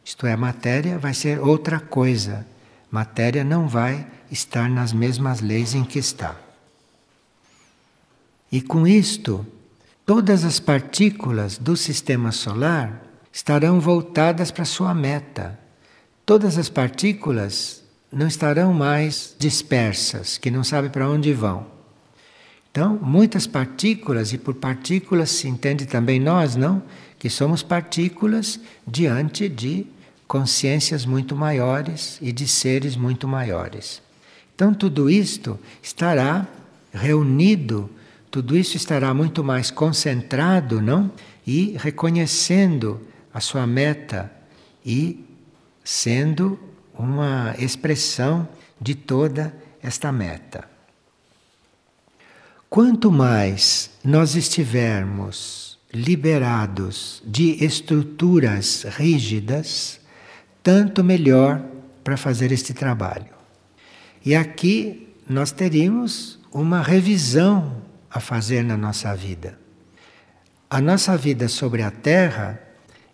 Isto 0.03 0.25
é, 0.25 0.33
a 0.33 0.37
matéria 0.37 0.97
vai 0.97 1.13
ser 1.13 1.39
outra 1.39 1.79
coisa. 1.79 2.45
Matéria 2.89 3.43
não 3.43 3.67
vai 3.67 4.07
estar 4.31 4.69
nas 4.69 4.91
mesmas 4.93 5.41
leis 5.41 5.75
em 5.75 5.83
que 5.83 5.99
está. 5.99 6.35
E 8.51 8.61
com 8.61 8.85
isto, 8.87 9.45
todas 10.05 10.43
as 10.43 10.59
partículas 10.59 11.57
do 11.57 11.77
sistema 11.77 12.31
solar 12.31 13.10
estarão 13.31 13.79
voltadas 13.79 14.51
para 14.51 14.65
sua 14.65 14.93
meta. 14.93 15.59
Todas 16.25 16.57
as 16.57 16.69
partículas 16.69 17.81
não 18.11 18.27
estarão 18.27 18.73
mais 18.73 19.35
dispersas, 19.39 20.37
que 20.37 20.51
não 20.51 20.63
sabem 20.63 20.89
para 20.89 21.09
onde 21.09 21.33
vão. 21.33 21.65
Então, 22.71 22.97
muitas 23.01 23.47
partículas, 23.47 24.31
e 24.31 24.37
por 24.37 24.55
partículas 24.55 25.29
se 25.29 25.47
entende 25.47 25.85
também 25.85 26.19
nós, 26.19 26.55
não? 26.55 26.81
Que 27.19 27.29
somos 27.29 27.61
partículas 27.61 28.59
diante 28.87 29.49
de 29.49 29.85
consciências 30.27 31.05
muito 31.05 31.35
maiores 31.35 32.17
e 32.21 32.31
de 32.31 32.47
seres 32.47 32.95
muito 32.95 33.27
maiores. 33.27 34.01
Então, 34.55 34.73
tudo 34.73 35.09
isto 35.09 35.59
estará 35.83 36.47
reunido, 36.93 37.89
tudo 38.29 38.55
isso 38.55 38.77
estará 38.77 39.13
muito 39.13 39.43
mais 39.43 39.69
concentrado, 39.69 40.81
não? 40.81 41.11
E 41.45 41.75
reconhecendo 41.77 43.01
a 43.33 43.39
sua 43.39 43.65
meta 43.65 44.31
e 44.85 45.25
sendo 45.83 46.59
uma 46.93 47.55
expressão 47.57 48.47
de 48.79 48.95
toda 48.95 49.55
esta 49.81 50.11
meta. 50.11 50.69
Quanto 52.69 53.11
mais 53.11 53.91
nós 54.03 54.35
estivermos 54.35 55.77
liberados 55.93 57.21
de 57.25 57.63
estruturas 57.63 58.85
rígidas, 58.87 59.99
tanto 60.63 61.03
melhor 61.03 61.61
para 62.03 62.15
fazer 62.15 62.51
este 62.51 62.73
trabalho. 62.73 63.27
E 64.23 64.35
aqui 64.35 65.09
nós 65.27 65.51
teríamos 65.51 66.39
uma 66.51 66.81
revisão 66.81 67.81
a 68.09 68.19
fazer 68.19 68.63
na 68.63 68.77
nossa 68.77 69.15
vida. 69.15 69.59
A 70.69 70.79
nossa 70.79 71.17
vida 71.17 71.47
sobre 71.49 71.81
a 71.81 71.91
Terra 71.91 72.70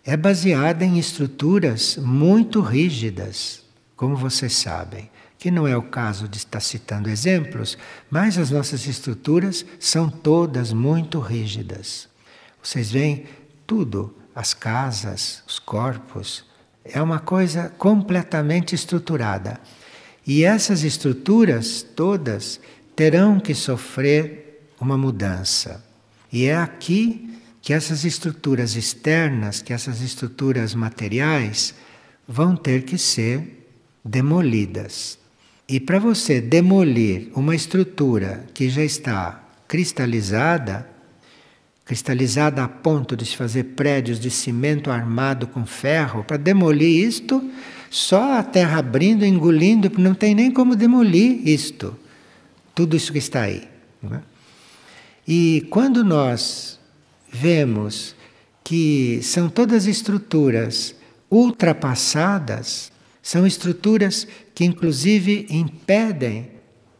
é 0.08 0.16
baseada 0.16 0.86
em 0.86 0.98
estruturas 0.98 1.98
muito 1.98 2.62
rígidas, 2.62 3.62
como 3.94 4.16
vocês 4.16 4.56
sabem 4.56 5.10
que 5.38 5.50
não 5.50 5.68
é 5.68 5.76
o 5.76 5.82
caso 5.82 6.26
de 6.26 6.38
estar 6.38 6.60
citando 6.60 7.10
exemplos, 7.10 7.76
mas 8.10 8.38
as 8.38 8.50
nossas 8.50 8.86
estruturas 8.86 9.66
são 9.78 10.08
todas 10.08 10.72
muito 10.72 11.20
rígidas. 11.20 12.08
Vocês 12.62 12.90
veem 12.90 13.26
tudo, 13.66 14.16
as 14.34 14.54
casas, 14.54 15.42
os 15.46 15.58
corpos, 15.58 16.42
É 16.82 17.02
uma 17.02 17.18
coisa 17.18 17.70
completamente 17.76 18.74
estruturada. 18.74 19.60
E 20.26 20.42
essas 20.42 20.84
estruturas 20.84 21.82
todas 21.82 22.58
terão 22.96 23.38
que 23.38 23.54
sofrer 23.54 24.64
uma 24.80 24.96
mudança. 24.96 25.84
E 26.32 26.46
é 26.46 26.56
aqui 26.56 27.27
que 27.68 27.74
essas 27.74 28.02
estruturas 28.06 28.76
externas, 28.76 29.60
que 29.60 29.74
essas 29.74 30.00
estruturas 30.00 30.74
materiais, 30.74 31.74
vão 32.26 32.56
ter 32.56 32.84
que 32.84 32.96
ser 32.96 33.68
demolidas. 34.02 35.18
E 35.68 35.78
para 35.78 35.98
você 35.98 36.40
demolir 36.40 37.30
uma 37.34 37.54
estrutura 37.54 38.46
que 38.54 38.70
já 38.70 38.82
está 38.82 39.46
cristalizada, 39.68 40.88
cristalizada 41.84 42.64
a 42.64 42.68
ponto 42.68 43.14
de 43.14 43.26
se 43.26 43.36
fazer 43.36 43.64
prédios 43.64 44.18
de 44.18 44.30
cimento 44.30 44.90
armado 44.90 45.46
com 45.46 45.66
ferro, 45.66 46.24
para 46.24 46.38
demolir 46.38 47.06
isto, 47.06 47.50
só 47.90 48.38
a 48.38 48.42
terra 48.42 48.78
abrindo, 48.78 49.26
engolindo, 49.26 49.92
não 49.98 50.14
tem 50.14 50.34
nem 50.34 50.50
como 50.50 50.74
demolir 50.74 51.46
isto. 51.46 51.94
Tudo 52.74 52.96
isso 52.96 53.12
que 53.12 53.18
está 53.18 53.42
aí. 53.42 53.68
É? 54.10 54.20
E 55.28 55.66
quando 55.68 56.02
nós 56.02 56.77
vemos 57.30 58.14
que 58.64 59.20
são 59.22 59.48
todas 59.48 59.86
estruturas 59.86 60.94
ultrapassadas, 61.30 62.92
são 63.22 63.46
estruturas 63.46 64.26
que 64.54 64.64
inclusive 64.64 65.46
impedem 65.50 66.50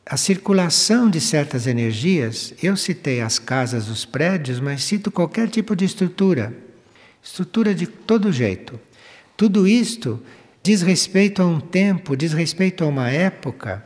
a 0.05 0.17
circulação 0.17 1.11
de 1.11 1.21
certas 1.21 1.67
energias. 1.67 2.55
Eu 2.63 2.77
citei 2.77 3.21
as 3.21 3.39
casas, 3.39 3.89
os 3.89 4.05
prédios, 4.05 4.61
mas 4.61 4.85
cito 4.85 5.11
qualquer 5.11 5.49
tipo 5.49 5.77
de 5.77 5.85
estrutura. 5.85 6.57
Estrutura 7.23 7.75
de 7.75 7.87
todo 7.87 8.33
jeito. 8.33 8.81
Tudo 9.37 9.69
isto 9.69 10.21
diz 10.63 10.83
respeito 10.83 11.43
a 11.43 11.47
um 11.47 11.61
tempo, 11.61 12.17
diz 12.17 12.33
respeito 12.33 12.85
a 12.85 12.87
uma 12.87 13.11
época 13.11 13.85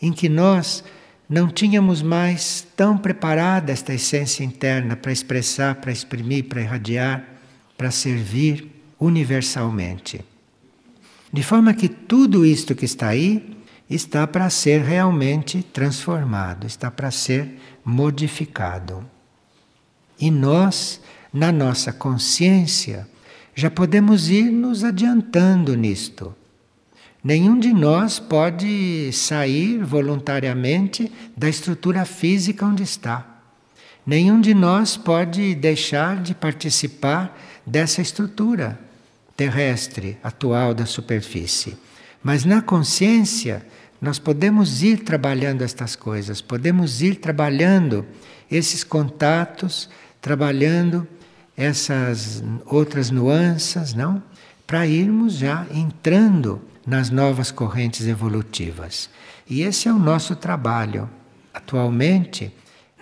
em 0.00 0.12
que 0.12 0.28
nós 0.28 0.84
não 1.28 1.48
tínhamos 1.48 2.02
mais 2.02 2.66
tão 2.76 2.98
preparada 2.98 3.72
esta 3.72 3.94
essência 3.94 4.44
interna 4.44 4.94
para 4.96 5.12
expressar, 5.12 5.76
para 5.76 5.92
exprimir, 5.92 6.44
para 6.44 6.60
irradiar, 6.60 7.24
para 7.76 7.90
servir 7.90 8.70
universalmente. 9.00 10.24
De 11.32 11.42
forma 11.42 11.74
que 11.74 11.88
tudo 11.88 12.44
isto 12.44 12.74
que 12.74 12.84
está 12.84 13.08
aí 13.08 13.56
está 13.88 14.26
para 14.26 14.48
ser 14.50 14.82
realmente 14.82 15.62
transformado, 15.62 16.66
está 16.66 16.90
para 16.90 17.10
ser 17.10 17.58
modificado. 17.84 19.04
E 20.18 20.30
nós, 20.30 21.00
na 21.32 21.50
nossa 21.50 21.92
consciência, 21.92 23.08
já 23.54 23.70
podemos 23.70 24.28
ir 24.28 24.50
nos 24.50 24.84
adiantando 24.84 25.74
nisto. 25.76 26.34
Nenhum 27.24 27.58
de 27.58 27.72
nós 27.72 28.18
pode 28.18 29.10
sair 29.10 29.82
voluntariamente 29.82 31.10
da 31.34 31.48
estrutura 31.48 32.04
física 32.04 32.66
onde 32.66 32.82
está. 32.82 33.26
Nenhum 34.06 34.38
de 34.42 34.52
nós 34.52 34.98
pode 34.98 35.54
deixar 35.54 36.22
de 36.22 36.34
participar 36.34 37.34
dessa 37.66 38.02
estrutura 38.02 38.78
terrestre 39.34 40.18
atual 40.22 40.74
da 40.74 40.84
superfície. 40.84 41.78
Mas 42.22 42.44
na 42.44 42.60
consciência, 42.60 43.64
nós 44.02 44.18
podemos 44.18 44.82
ir 44.82 44.98
trabalhando 44.98 45.62
estas 45.62 45.96
coisas, 45.96 46.42
podemos 46.42 47.00
ir 47.00 47.14
trabalhando 47.14 48.04
esses 48.50 48.84
contatos, 48.84 49.88
trabalhando 50.20 51.08
essas 51.56 52.44
outras 52.66 53.10
nuances, 53.10 53.94
não? 53.94 54.22
Para 54.66 54.86
irmos 54.86 55.38
já 55.38 55.66
entrando 55.72 56.60
nas 56.86 57.10
novas 57.10 57.50
correntes 57.50 58.06
evolutivas. 58.06 59.08
E 59.48 59.62
esse 59.62 59.88
é 59.88 59.92
o 59.92 59.98
nosso 59.98 60.36
trabalho. 60.36 61.08
Atualmente, 61.52 62.52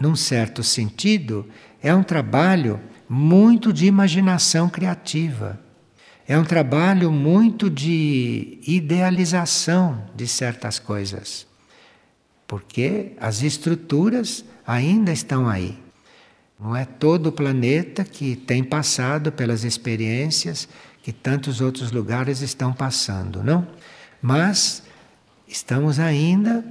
num 0.00 0.16
certo 0.16 0.62
sentido, 0.62 1.46
é 1.82 1.94
um 1.94 2.02
trabalho 2.02 2.80
muito 3.08 3.72
de 3.72 3.86
imaginação 3.86 4.68
criativa. 4.68 5.60
É 6.26 6.38
um 6.38 6.44
trabalho 6.44 7.10
muito 7.10 7.68
de 7.68 8.58
idealização 8.66 10.04
de 10.14 10.26
certas 10.26 10.78
coisas, 10.78 11.46
porque 12.46 13.12
as 13.20 13.42
estruturas 13.42 14.44
ainda 14.66 15.12
estão 15.12 15.48
aí. 15.48 15.78
Não 16.58 16.76
é 16.76 16.84
todo 16.84 17.26
o 17.26 17.32
planeta 17.32 18.04
que 18.04 18.36
tem 18.36 18.62
passado 18.62 19.32
pelas 19.32 19.64
experiências 19.64 20.68
que 21.02 21.12
tantos 21.12 21.60
outros 21.60 21.90
lugares 21.90 22.40
estão 22.40 22.72
passando, 22.72 23.42
não? 23.42 23.66
Mas 24.20 24.82
estamos 25.48 25.98
ainda 25.98 26.64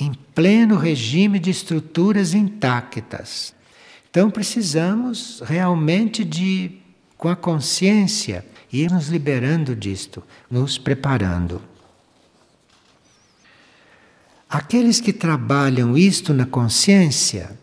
em 0.00 0.12
pleno 0.34 0.76
regime 0.76 1.38
de 1.38 1.50
estruturas 1.50 2.34
intactas. 2.34 3.54
Então 4.10 4.30
precisamos 4.30 5.42
realmente 5.44 6.24
de, 6.24 6.78
com 7.18 7.28
a 7.28 7.34
consciência, 7.34 8.46
ir 8.72 8.90
nos 8.90 9.08
liberando 9.08 9.74
disto, 9.74 10.22
nos 10.48 10.78
preparando. 10.78 11.60
Aqueles 14.48 15.00
que 15.00 15.12
trabalham 15.12 15.98
isto 15.98 16.32
na 16.32 16.46
consciência, 16.46 17.58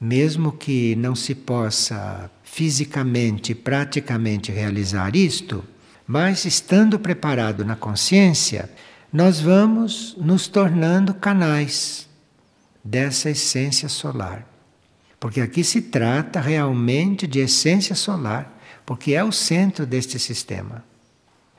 mesmo 0.00 0.52
que 0.52 0.94
não 0.94 1.16
se 1.16 1.34
possa 1.34 2.30
fisicamente, 2.54 3.52
praticamente 3.52 4.52
realizar 4.52 5.16
isto, 5.16 5.64
mas 6.06 6.44
estando 6.44 7.00
preparado 7.00 7.64
na 7.64 7.74
consciência, 7.74 8.70
nós 9.12 9.40
vamos 9.40 10.14
nos 10.16 10.46
tornando 10.46 11.12
canais 11.12 12.08
dessa 12.84 13.28
essência 13.28 13.88
solar. 13.88 14.46
Porque 15.18 15.40
aqui 15.40 15.64
se 15.64 15.82
trata 15.82 16.40
realmente 16.40 17.26
de 17.26 17.40
essência 17.40 17.96
solar 17.96 18.56
porque 18.86 19.14
é 19.14 19.24
o 19.24 19.32
centro 19.32 19.84
deste 19.84 20.16
sistema. 20.20 20.84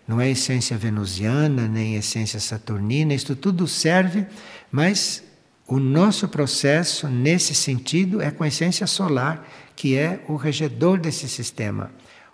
Não 0.07 0.21
é 0.21 0.29
essência 0.29 0.77
venusiana, 0.77 1.67
nem 1.67 1.95
essência 1.95 2.39
saturnina, 2.39 3.13
isto 3.13 3.35
tudo 3.35 3.67
serve, 3.67 4.25
mas 4.71 5.21
o 5.67 5.77
nosso 5.77 6.29
processo, 6.29 7.09
nesse 7.09 7.53
sentido, 7.53 8.21
é 8.21 8.31
com 8.31 8.45
a 8.45 8.47
essência 8.47 8.87
solar, 8.87 9.45
que 9.75 9.95
é 9.97 10.23
o 10.27 10.35
regedor 10.35 10.99
desse 10.99 11.27
sistema. 11.27 11.91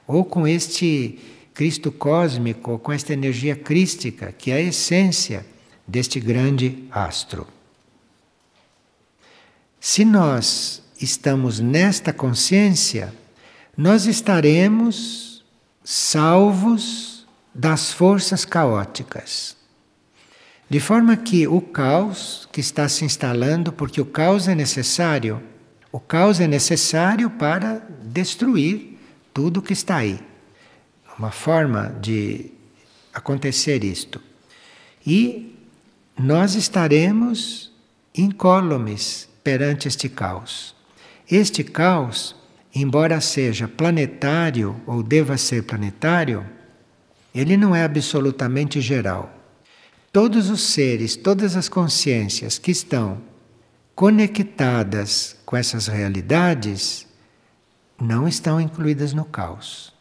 Ou 0.08 0.24
com 0.24 0.48
este 0.48 1.20
Cristo 1.54 1.92
cósmico, 1.92 2.72
ou 2.72 2.80
com 2.80 2.92
esta 2.92 3.14
energia 3.14 3.56
crística, 3.56 4.32
que 4.32 4.52
é 4.52 4.56
a 4.56 4.62
essência 4.62 5.46
deste 5.88 6.20
grande 6.20 6.84
astro. 6.92 7.48
Se 9.80 10.06
nós 10.06 10.82
estamos 11.02 11.60
nesta 11.60 12.14
consciência, 12.14 13.14
nós 13.76 14.06
estaremos 14.06 15.44
salvos 15.84 17.28
das 17.54 17.92
forças 17.92 18.46
caóticas. 18.46 19.58
De 20.70 20.80
forma 20.80 21.18
que 21.18 21.48
o 21.48 21.60
caos 21.60 22.48
que 22.52 22.62
está 22.62 22.88
se 22.88 23.04
instalando, 23.04 23.74
porque 23.74 24.00
o 24.00 24.06
caos 24.06 24.48
é 24.48 24.56
necessário, 24.56 25.42
o 25.92 26.00
caos 26.00 26.40
é 26.40 26.48
necessário 26.48 27.30
para 27.30 27.88
destruir 28.04 28.98
tudo 29.34 29.62
que 29.62 29.74
está 29.74 29.98
aí. 29.98 30.20
Uma 31.18 31.32
forma 31.32 31.96
de 32.02 32.52
acontecer 33.14 33.84
isto. 33.84 34.22
E 35.06 35.56
nós 36.18 36.56
estaremos 36.56 37.72
incólumes 38.16 39.28
perante 39.44 39.88
este 39.88 40.08
caos. 40.08 40.76
Este 41.30 41.64
caos 41.64 42.36
embora 42.74 43.20
seja 43.20 43.68
planetário 43.68 44.80
ou 44.86 45.04
deva 45.04 45.38
ser 45.38 45.64
planetário, 45.64 46.46
ele 47.34 47.58
não 47.58 47.76
é 47.76 47.84
absolutamente 47.84 48.80
geral. 48.82 49.32
Todos 50.12 50.50
os 50.50 50.62
seres, 50.62 51.16
todas 51.16 51.56
as 51.56 51.70
consciências 51.70 52.58
que 52.58 52.72
estão 52.72 53.22
conectadas 54.02 55.38
com 55.46 55.56
essas 55.56 55.86
realidades 55.86 57.06
não 58.02 58.28
estão 58.28 58.60
incluídas 58.60 59.14
no 59.14 59.24
caos. 59.24 59.94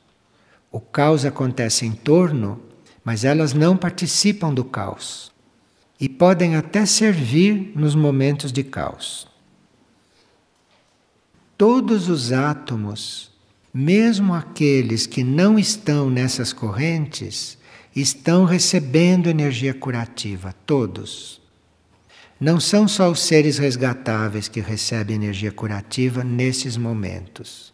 O 0.72 0.80
caos 0.80 1.26
acontece 1.26 1.84
em 1.84 1.92
torno, 1.92 2.62
mas 3.04 3.24
elas 3.26 3.52
não 3.52 3.76
participam 3.76 4.54
do 4.54 4.64
caos 4.64 5.30
e 6.00 6.08
podem 6.08 6.56
até 6.56 6.86
servir 6.86 7.74
nos 7.76 7.94
momentos 7.94 8.50
de 8.50 8.64
caos 8.64 9.28
todos 11.58 12.08
os 12.08 12.32
átomos, 12.32 13.30
mesmo 13.70 14.32
aqueles 14.32 15.06
que 15.06 15.22
não 15.22 15.58
estão 15.58 16.08
nessas 16.08 16.54
correntes, 16.54 17.58
estão 17.94 18.46
recebendo 18.46 19.28
energia 19.28 19.74
curativa, 19.74 20.54
todos. 20.64 21.38
Não 22.40 22.58
são 22.58 22.88
só 22.88 23.10
os 23.10 23.20
seres 23.20 23.58
resgatáveis 23.58 24.48
que 24.48 24.60
recebem 24.60 25.16
energia 25.16 25.52
curativa 25.52 26.24
nesses 26.24 26.76
momentos. 26.76 27.70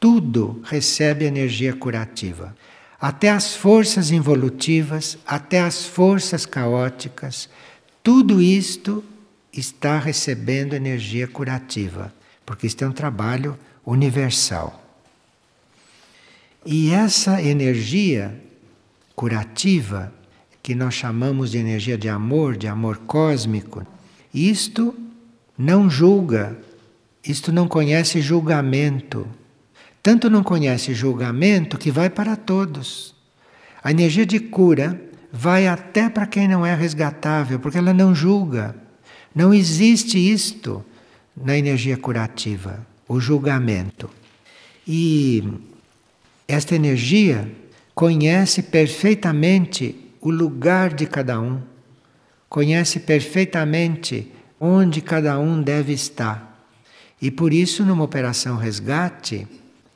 Tudo 0.00 0.62
recebe 0.64 1.26
energia 1.26 1.74
curativa. 1.74 2.56
até 3.00 3.30
as 3.30 3.54
forças 3.54 4.10
involutivas, 4.10 5.16
até 5.26 5.60
as 5.60 5.86
forças 5.86 6.44
caóticas, 6.44 7.48
tudo 8.02 8.42
isto 8.42 9.02
está 9.50 9.98
recebendo 9.98 10.74
energia 10.74 11.26
curativa, 11.26 12.12
porque 12.44 12.66
isto 12.66 12.84
é 12.84 12.86
um 12.86 12.92
trabalho 12.92 13.58
universal. 13.86 14.84
E 16.64 16.90
essa 16.90 17.42
energia 17.42 18.38
curativa, 19.16 20.12
que 20.62 20.74
nós 20.74 20.94
chamamos 20.94 21.50
de 21.50 21.58
energia 21.58 21.96
de 21.96 22.08
amor, 22.08 22.56
de 22.56 22.68
amor 22.68 22.98
cósmico, 22.98 23.86
isto 24.32 24.94
não 25.56 25.90
julga, 25.90 26.56
isto 27.24 27.52
não 27.52 27.66
conhece 27.66 28.20
julgamento. 28.20 29.26
Tanto 30.02 30.30
não 30.30 30.42
conhece 30.42 30.94
julgamento 30.94 31.76
que 31.76 31.90
vai 31.90 32.08
para 32.08 32.36
todos. 32.36 33.14
A 33.82 33.90
energia 33.90 34.24
de 34.24 34.40
cura 34.40 35.00
vai 35.32 35.66
até 35.66 36.08
para 36.08 36.26
quem 36.26 36.48
não 36.48 36.64
é 36.64 36.74
resgatável, 36.74 37.58
porque 37.58 37.78
ela 37.78 37.92
não 37.92 38.14
julga. 38.14 38.74
Não 39.34 39.52
existe 39.54 40.18
isto 40.18 40.84
na 41.36 41.56
energia 41.56 41.96
curativa, 41.96 42.86
o 43.08 43.20
julgamento. 43.20 44.10
E 44.86 45.44
esta 46.48 46.74
energia 46.74 47.50
conhece 47.94 48.62
perfeitamente 48.62 50.09
o 50.20 50.30
lugar 50.30 50.92
de 50.92 51.06
cada 51.06 51.40
um, 51.40 51.60
conhece 52.48 53.00
perfeitamente 53.00 54.30
onde 54.58 55.00
cada 55.00 55.38
um 55.38 55.62
deve 55.62 55.92
estar. 55.92 56.66
E 57.20 57.30
por 57.30 57.52
isso, 57.52 57.84
numa 57.84 58.04
operação 58.04 58.56
resgate, 58.56 59.46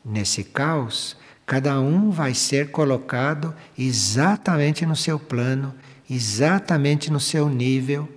nesse 0.04 0.44
caos, 0.44 1.16
cada 1.44 1.80
um 1.80 2.10
vai 2.10 2.34
ser 2.34 2.70
colocado 2.70 3.54
exatamente 3.78 4.86
no 4.86 4.96
seu 4.96 5.18
plano, 5.18 5.74
exatamente 6.08 7.10
no 7.10 7.20
seu 7.20 7.48
nível, 7.48 8.08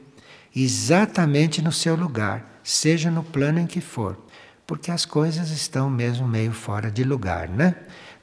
exatamente 0.56 1.62
no 1.62 1.72
seu 1.72 1.96
lugar, 1.96 2.60
seja 2.64 3.12
no 3.12 3.24
plano 3.24 3.60
em 3.60 3.68
que 3.68 3.82
for, 3.82 4.18
porque 4.66 4.92
as 4.92 5.06
coisas 5.06 5.52
estão 5.52 5.90
mesmo 5.90 6.28
meio 6.28 6.52
fora 6.52 6.92
de 6.92 7.04
lugar, 7.04 7.50
né? 7.50 7.76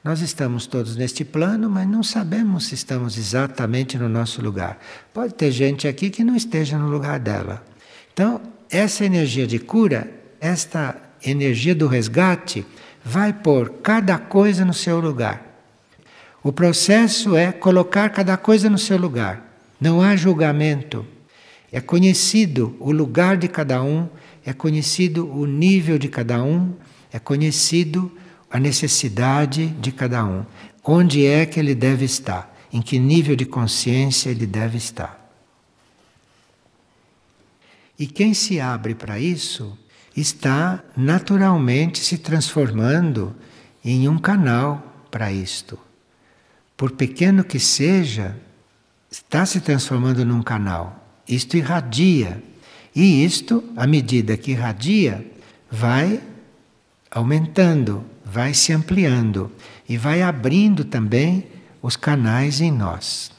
Nós 0.05 0.21
estamos 0.21 0.67
todos 0.67 0.95
neste 0.95 1.25
plano, 1.25 1.67
mas 1.67 1.87
não 1.87 2.03
sabemos 2.03 2.67
se 2.67 2.75
estamos 2.75 3.17
exatamente 3.17 3.97
no 3.97 4.07
nosso 4.07 4.39
lugar. 4.39 4.77
Pode 5.11 5.33
ter 5.33 5.49
gente 5.49 5.87
aqui 5.87 6.11
que 6.11 6.23
não 6.23 6.35
esteja 6.35 6.77
no 6.77 6.87
lugar 6.87 7.19
dela. 7.19 7.65
Então, 8.13 8.39
essa 8.69 9.03
energia 9.03 9.47
de 9.47 9.57
cura, 9.57 10.07
esta 10.39 10.95
energia 11.25 11.73
do 11.73 11.87
resgate, 11.87 12.63
vai 13.03 13.33
pôr 13.33 13.77
cada 13.81 14.19
coisa 14.19 14.63
no 14.63 14.75
seu 14.75 14.99
lugar. 14.99 15.43
O 16.43 16.53
processo 16.53 17.35
é 17.35 17.51
colocar 17.51 18.09
cada 18.09 18.37
coisa 18.37 18.69
no 18.69 18.77
seu 18.77 18.99
lugar. 18.99 19.57
Não 19.81 20.03
há 20.03 20.15
julgamento. 20.15 21.03
É 21.71 21.81
conhecido 21.81 22.77
o 22.79 22.91
lugar 22.91 23.37
de 23.37 23.47
cada 23.47 23.81
um, 23.81 24.07
é 24.45 24.53
conhecido 24.53 25.27
o 25.27 25.47
nível 25.47 25.97
de 25.97 26.09
cada 26.09 26.43
um, 26.43 26.75
é 27.11 27.17
conhecido 27.17 28.11
a 28.55 28.59
necessidade 28.59 29.67
de 29.67 29.91
cada 29.91 30.23
um. 30.23 30.45
Onde 30.81 31.25
é 31.25 31.45
que 31.45 31.59
ele 31.59 31.75
deve 31.75 32.05
estar? 32.05 32.55
Em 32.71 32.81
que 32.81 32.97
nível 32.97 33.35
de 33.35 33.45
consciência 33.45 34.29
ele 34.29 34.47
deve 34.47 34.77
estar? 34.77 35.29
E 37.99 38.07
quem 38.07 38.33
se 38.33 38.61
abre 38.61 38.95
para 38.95 39.19
isso 39.19 39.77
está 40.15 40.81
naturalmente 40.95 41.99
se 41.99 42.17
transformando 42.17 43.35
em 43.83 44.07
um 44.07 44.17
canal 44.17 45.05
para 45.11 45.29
isto. 45.33 45.77
Por 46.77 46.91
pequeno 46.91 47.43
que 47.43 47.59
seja, 47.59 48.37
está 49.11 49.45
se 49.45 49.59
transformando 49.59 50.23
num 50.23 50.41
canal. 50.41 51.05
Isto 51.27 51.57
irradia. 51.57 52.41
E 52.95 53.25
isto, 53.25 53.61
à 53.75 53.85
medida 53.85 54.37
que 54.37 54.51
irradia, 54.51 55.29
vai 55.69 56.23
aumentando, 57.11 58.14
vai 58.35 58.53
se 58.53 58.73
ampliando 58.73 59.49
e 59.87 59.95
vai 59.95 60.21
abrindo 60.21 60.83
também 60.83 61.47
os 61.81 61.95
canais 61.95 62.59
em 62.59 62.69
nós. 62.69 63.31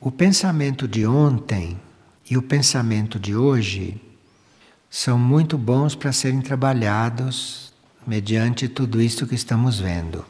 O 0.00 0.10
pensamento 0.10 0.88
de 0.88 1.06
ontem 1.06 1.78
e 2.30 2.38
o 2.38 2.42
pensamento 2.42 3.18
de 3.18 3.36
hoje 3.36 4.00
são 4.88 5.18
muito 5.18 5.58
bons 5.58 5.94
para 5.94 6.12
serem 6.12 6.40
trabalhados 6.40 7.70
mediante 8.06 8.66
tudo 8.66 9.02
isto 9.02 9.26
que 9.26 9.34
estamos 9.34 9.78
vendo. 9.78 10.24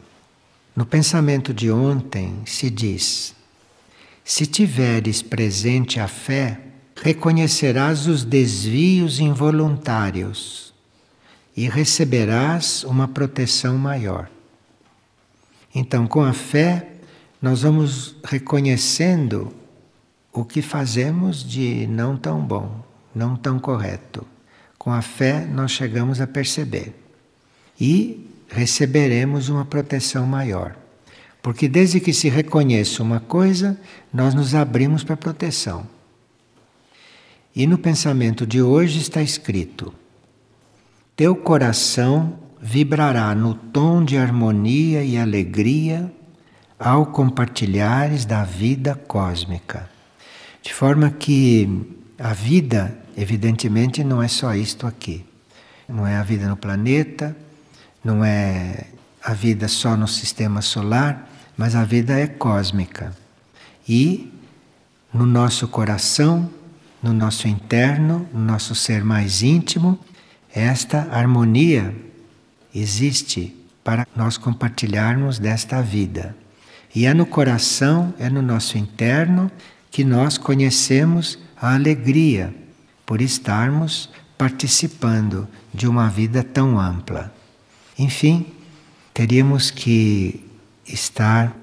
No 0.75 0.85
pensamento 0.85 1.55
de 1.55 1.71
ontem 1.71 2.43
se 2.45 2.69
diz: 2.71 3.37
se 4.25 4.47
tiveres 4.47 5.23
presente 5.23 6.01
a 6.01 6.09
fé, 6.09 6.61
reconhecerás 7.03 8.07
os 8.07 8.25
desvios 8.25 9.21
involuntários 9.21 10.73
e 11.57 11.69
receberás 11.69 12.85
uma 12.85 13.07
proteção 13.07 13.77
maior. 13.79 14.31
Então, 15.75 16.07
com 16.07 16.23
a 16.23 16.33
fé, 16.33 16.89
nós 17.41 17.63
vamos 17.63 18.17
reconhecendo 18.25 19.53
o 20.33 20.45
que 20.45 20.63
fazemos 20.63 21.45
de 21.45 21.87
não 21.87 22.17
tão 22.17 22.41
bom, 22.41 22.85
não 23.15 23.37
tão 23.37 23.59
correto. 23.59 24.27
Com 24.79 24.93
a 24.93 25.03
fé, 25.03 25.47
nós 25.47 25.71
chegamos 25.71 26.21
a 26.21 26.27
perceber 26.27 26.95
e 27.81 28.31
receberemos 28.49 29.49
uma 29.49 29.65
proteção 29.65 30.27
maior. 30.27 30.77
Porque 31.43 31.69
desde 31.69 32.01
que 32.01 32.13
se 32.13 32.29
reconheça 32.29 33.03
uma 33.03 33.21
coisa, 33.21 33.79
nós 34.13 34.35
nos 34.35 34.55
abrimos 34.55 35.05
para 35.05 35.17
proteção. 35.17 35.87
E 37.57 37.69
no 37.69 37.79
pensamento 37.79 38.45
de 38.45 38.61
hoje 38.61 38.99
está 38.99 39.23
escrito: 39.23 39.95
Teu 41.15 41.37
coração 41.37 42.37
vibrará 42.61 43.33
no 43.35 43.55
tom 43.55 44.05
de 44.05 44.17
harmonia 44.17 45.05
e 45.05 45.17
alegria 45.17 46.13
ao 46.79 47.07
compartilhares 47.07 48.25
da 48.25 48.43
vida 48.43 48.97
cósmica. 49.07 49.89
De 50.61 50.75
forma 50.75 51.11
que 51.11 51.69
a 52.19 52.33
vida, 52.33 52.99
evidentemente, 53.17 54.03
não 54.03 54.21
é 54.21 54.27
só 54.27 54.55
isto 54.55 54.87
aqui. 54.87 55.25
Não 55.89 56.05
é 56.07 56.17
a 56.17 56.23
vida 56.23 56.49
no 56.49 56.57
planeta, 56.57 57.37
não 58.03 58.25
é 58.25 58.87
a 59.23 59.33
vida 59.33 59.69
só 59.69 59.97
no 59.97 60.09
sistema 60.09 60.61
solar, 60.61 61.31
mas 61.57 61.77
a 61.77 61.85
vida 61.85 62.19
é 62.19 62.27
cósmica. 62.27 63.15
E 63.89 64.33
no 65.13 65.25
nosso 65.25 65.69
coração, 65.69 66.51
no 67.05 67.13
nosso 67.13 67.47
interno, 67.47 68.27
no 68.33 68.41
nosso 68.41 68.75
ser 68.75 69.05
mais 69.05 69.43
íntimo, 69.43 69.99
esta 70.55 71.07
harmonia 71.13 71.95
existe 72.75 73.55
para 73.85 74.07
nós 74.17 74.39
compartilharmos 74.39 75.39
desta 75.39 75.83
vida. 75.83 76.35
E 76.95 77.05
é 77.05 77.13
no 77.13 77.27
coração, 77.27 78.15
é 78.19 78.31
no 78.31 78.41
nosso 78.41 78.79
interno 78.79 79.51
que 79.91 80.03
nós 80.03 80.39
conhecemos 80.39 81.39
a 81.61 81.75
alegria 81.75 82.55
por 83.05 83.21
estarmos 83.21 84.09
participando 84.39 85.47
de 85.75 85.87
uma 85.87 86.09
vida 86.09 86.43
tão 86.43 86.81
ampla. 86.81 87.31
Enfim, 87.99 88.47
teríamos 89.13 89.71
que 89.71 90.43
estar 90.87 91.55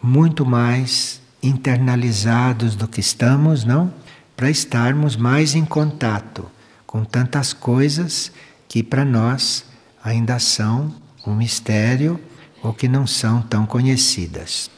muito 0.00 0.46
mais 0.46 1.20
internalizados 1.42 2.76
do 2.76 2.86
que 2.86 3.00
estamos, 3.00 3.64
não? 3.64 3.92
Para 4.38 4.50
estarmos 4.50 5.16
mais 5.16 5.56
em 5.56 5.64
contato 5.64 6.48
com 6.86 7.04
tantas 7.04 7.52
coisas 7.52 8.30
que 8.68 8.84
para 8.84 9.04
nós 9.04 9.64
ainda 10.00 10.38
são 10.38 10.94
um 11.26 11.34
mistério 11.34 12.20
ou 12.62 12.72
que 12.72 12.86
não 12.86 13.04
são 13.04 13.42
tão 13.42 13.66
conhecidas. 13.66 14.70